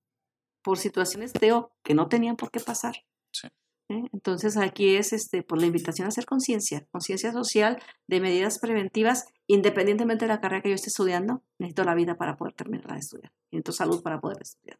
[0.61, 2.95] Por situaciones, Teo, que no tenían por qué pasar.
[3.31, 3.47] Sí.
[3.89, 4.03] ¿eh?
[4.13, 9.25] Entonces aquí es este, por la invitación a hacer conciencia, conciencia social de medidas preventivas,
[9.47, 12.99] independientemente de la carrera que yo esté estudiando, necesito la vida para poder terminar de
[12.99, 14.79] estudiar, necesito salud para poder estudiar.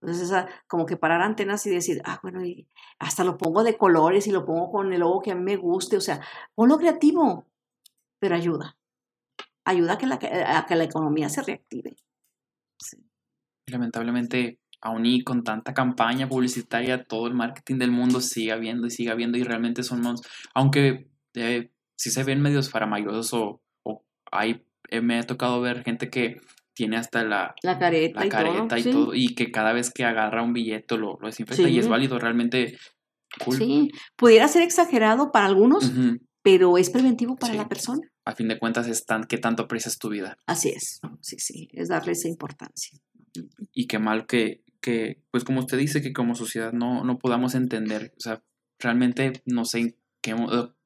[0.00, 0.32] Entonces,
[0.66, 2.66] como que parar antenas y decir, ah, bueno, y
[2.98, 5.56] hasta lo pongo de colores y lo pongo con el logo que a mí me
[5.56, 6.20] guste, o sea,
[6.54, 7.46] ponlo creativo,
[8.18, 8.78] pero ayuda.
[9.64, 11.94] Ayuda a que la, a que la economía se reactive.
[13.66, 18.90] Lamentablemente, aún y con tanta campaña publicitaria, todo el marketing del mundo sigue habiendo y
[18.90, 20.22] sigue habiendo y realmente somos,
[20.54, 25.84] aunque eh, si se ven medios faramayosos o, o hay, eh, me ha tocado ver
[25.84, 26.40] gente que
[26.80, 28.24] tiene hasta la, la careta,
[28.78, 31.88] y, todo, y, que cada vez que agarra un billete lo, lo desinfecta y es
[31.88, 32.78] válido, realmente
[33.44, 33.58] cool.
[33.58, 35.92] Sí, pudiera ser exagerado para algunos,
[36.40, 38.00] pero es preventivo para la persona.
[38.24, 40.38] A fin de cuentas es tan, que tanto aprecias tu vida.
[40.46, 42.98] Así es, sí, sí, es darle esa importancia.
[43.74, 47.54] Y qué mal que, que, pues como usted dice, que como sociedad no, no podamos
[47.54, 48.42] entender, o sea,
[48.78, 50.34] realmente no sé qué,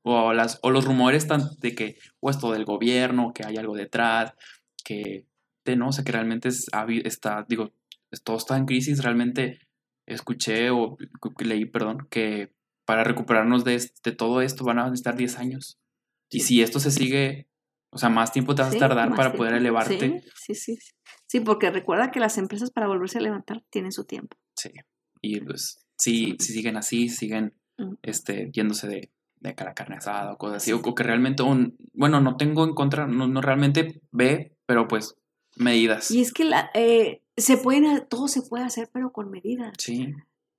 [0.02, 3.76] o, las, o los rumores tan de que, o esto del gobierno, que hay algo
[3.76, 4.32] detrás,
[4.84, 5.28] que,
[5.64, 6.66] de no, o sea, que realmente es,
[7.04, 7.72] está, digo,
[8.22, 9.60] todo está en crisis, realmente
[10.06, 10.96] escuché o
[11.38, 12.52] leí, perdón, que
[12.84, 15.78] para recuperarnos de, de todo esto van a necesitar 10 años.
[16.30, 17.48] Y si esto se sigue,
[17.90, 20.22] o sea, más tiempo te vas a tardar para poder elevarte.
[20.34, 20.92] Sí, sí, sí.
[21.26, 24.36] Sí, porque recuerda que las empresas para volverse a levantar tienen su tiempo.
[24.56, 24.70] Sí.
[25.22, 27.54] Y pues, si, si siguen así, siguen
[28.02, 29.10] este, yéndose de,
[29.40, 32.74] de cara carne asada o cosas así, o, que realmente, un, bueno, no tengo en
[32.74, 35.16] contra, no, no realmente ve, pero pues
[35.56, 36.10] medidas.
[36.10, 39.72] Y es que la, eh, se pueden, todo se puede hacer, pero con medidas.
[39.78, 40.14] Sí.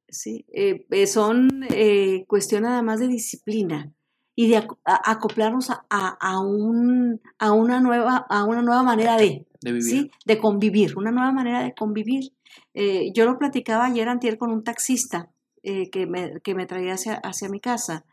[0.07, 3.91] Sí, eh, eh, son eh, cuestión además de disciplina
[4.35, 9.71] y de acoplarnos a, a, un, a, una nueva, a una nueva manera de, de,
[9.71, 10.11] vivir.
[10.25, 12.33] de convivir, una nueva manera de convivir.
[12.73, 15.31] Eh, yo lo platicaba ayer antier con un taxista
[15.63, 18.05] que, me, que, me, traía hacia, hacia mi casa.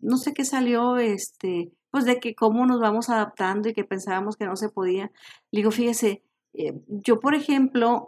[0.00, 4.36] No sé qué salió, este, pues de que cómo nos vamos adaptando y que pensábamos
[4.36, 5.10] que no se podía.
[5.50, 6.22] Le digo, fíjese,
[6.88, 8.06] yo por ejemplo,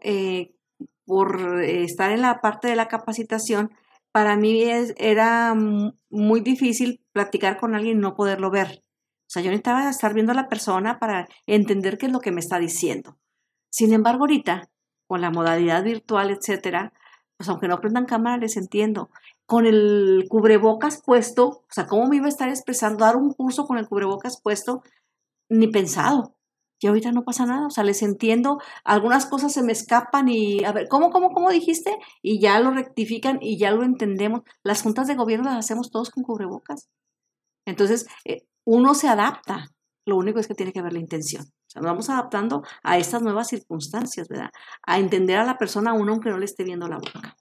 [1.07, 3.73] por estar en la parte de la capacitación,
[4.13, 5.55] para mí es, era
[6.11, 8.85] muy difícil platicar con alguien y no poderlo ver.
[9.27, 12.31] O sea, yo necesitaba estar viendo a la persona para entender qué es lo que
[12.31, 13.17] me está diciendo.
[13.71, 14.69] Sin embargo, ahorita,
[15.07, 16.93] con la modalidad virtual, etcétera,
[17.39, 19.09] pues aunque no prendan cámara, les entiendo.
[19.49, 23.05] Con el cubrebocas puesto, o sea, ¿cómo me iba a estar expresando?
[23.05, 24.83] Dar un curso con el cubrebocas puesto,
[25.49, 26.37] ni pensado.
[26.81, 30.65] Y ahorita no pasa nada, o sea, les entiendo, algunas cosas se me escapan y,
[30.65, 31.99] a ver, ¿cómo, cómo, cómo dijiste?
[32.23, 34.43] Y ya lo rectifican y ya lo entendemos.
[34.63, 36.89] Las juntas de gobierno las hacemos todos con cubrebocas.
[37.67, 39.71] Entonces, eh, uno se adapta,
[40.07, 41.43] lo único es que tiene que haber la intención.
[41.43, 44.51] O sea, nos vamos adaptando a estas nuevas circunstancias, ¿verdad?
[44.87, 47.37] A entender a la persona uno aunque no le esté viendo la boca.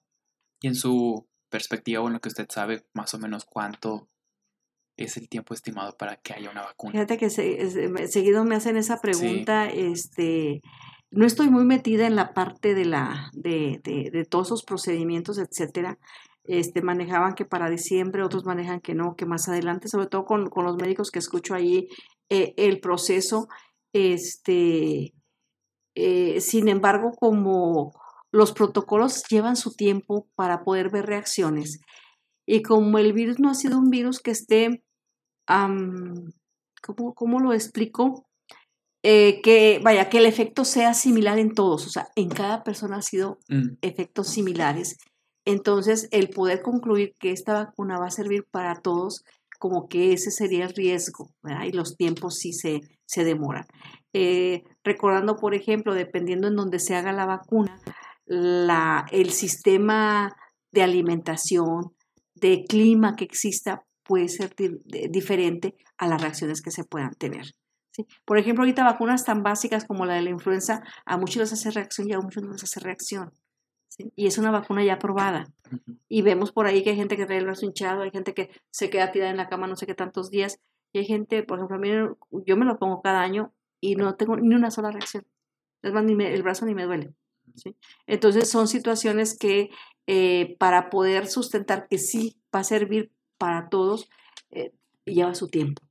[0.62, 4.08] Y en su perspectiva, bueno, que usted sabe más o menos cuánto
[4.98, 6.92] es el tiempo estimado para que haya una vacuna.
[6.92, 10.62] Fíjate que seguido me hacen esa pregunta, este,
[11.12, 15.98] no estoy muy metida en la parte de la, de, de, todos esos procedimientos, etcétera.
[16.44, 20.50] Este, manejaban que para diciembre, otros manejan que no, que más adelante, sobre todo con,
[20.50, 21.88] con los médicos que escucho ahí
[22.30, 23.48] eh, el proceso.
[23.94, 25.14] Este,
[25.96, 27.92] eh, sin embargo, como
[28.32, 31.80] los protocolos llevan su tiempo para poder ver reacciones
[32.48, 34.82] y como el virus no ha sido un virus que esté,
[35.46, 38.26] ¿cómo, ¿cómo, lo explico?
[39.04, 42.98] Eh, que vaya, que el efecto sea similar en todos, o sea, en cada persona
[42.98, 43.78] ha sido mm.
[43.82, 44.98] efectos similares.
[45.46, 49.24] Entonces, el poder concluir que esta vacuna va a servir para todos,
[49.60, 51.66] como que ese sería el riesgo, ¿verdad?
[51.66, 53.66] Y los tiempos sí se, se demoran.
[54.14, 57.80] Eh, recordando, por ejemplo, dependiendo en donde se haga la vacuna,
[58.28, 60.36] la, el sistema
[60.72, 61.96] de alimentación,
[62.36, 64.56] de clima que exista, puede ser
[65.10, 67.54] diferente a las reacciones que se puedan tener.
[68.26, 71.72] Por ejemplo, ahorita vacunas tan básicas como la de la influenza, a muchos les hace
[71.72, 73.34] reacción y a muchos no les hace reacción.
[74.16, 75.48] Y es una vacuna ya aprobada.
[76.08, 78.52] Y vemos por ahí que hay gente que trae el brazo hinchado, hay gente que
[78.70, 80.60] se queda tirada en la cama no sé qué tantos días.
[80.94, 81.90] Y hay gente, por ejemplo, a mí
[82.46, 85.26] yo me lo pongo cada año y no tengo ni una sola reacción.
[85.82, 87.14] Es más, ni el brazo ni me duele.
[88.06, 89.70] Entonces son situaciones que
[90.08, 94.10] eh, para poder sustentar que sí va a servir para todos,
[94.52, 94.72] eh,
[95.06, 95.88] lleva su tiempo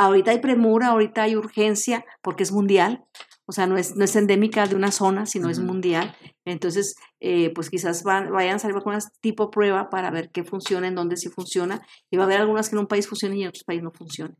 [0.00, 3.04] ahorita hay premura, ahorita hay urgencia porque es mundial,
[3.46, 6.16] o sea, no es, no es endémica de una zona, sino es mundial.
[6.44, 10.94] Entonces, eh, pues quizás vayan a salir vacunas tipo prueba para ver qué funciona, en
[10.94, 13.48] dónde sí funciona, y va a haber algunas que en un país funcionen y en
[13.48, 14.36] otros países no funcionen.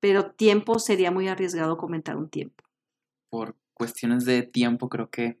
[0.00, 2.64] Pero tiempo sería muy arriesgado comentar un tiempo.
[3.28, 5.39] Por cuestiones de tiempo, creo que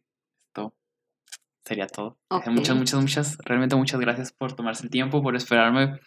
[1.64, 2.18] sería todo.
[2.46, 6.00] Muchas, muchas, muchas, realmente muchas gracias por tomarse el tiempo, por esperarme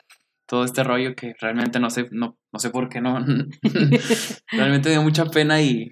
[0.47, 3.19] todo este rollo que realmente no sé, no, no sé por qué no.
[4.51, 5.89] realmente me dio mucha pena y,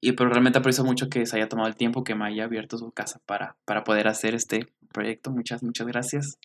[0.00, 2.78] y, pero realmente aprecio mucho que se haya tomado el tiempo, que me haya abierto
[2.78, 5.30] su casa para, para poder hacer este proyecto.
[5.30, 6.38] Muchas, muchas gracias.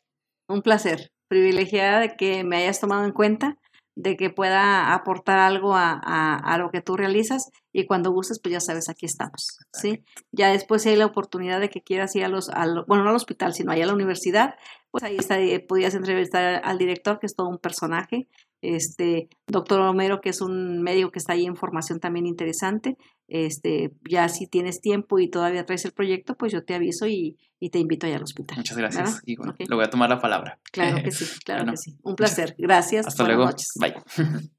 [0.47, 3.57] Un placer, privilegiada de que me hayas tomado en cuenta
[3.99, 8.61] de que pueda aportar algo a, lo que tú realizas y cuando gustes, pues ya
[8.61, 10.05] sabes, aquí estamos, ¿sí?
[10.31, 12.49] Ya después si hay la oportunidad de que quieras ir a los,
[12.87, 14.55] bueno, no al hospital, sino allá a la universidad,
[14.89, 18.29] pues ahí está, eh, podías entrevistar al director, que es todo un personaje,
[18.61, 23.91] este, doctor Romero, que es un médico que está ahí en formación también interesante, este,
[24.09, 27.37] ya si tienes tiempo y todavía traes el proyecto, pues yo te aviso y,
[27.71, 28.57] te invito allá al hospital.
[28.57, 29.21] Muchas gracias.
[29.25, 30.59] Y bueno, lo voy a tomar la palabra.
[30.71, 31.97] Claro que sí, claro que sí.
[32.03, 32.55] Un placer.
[32.57, 33.05] Gracias.
[33.05, 33.49] Hasta luego.
[33.79, 33.95] Bye.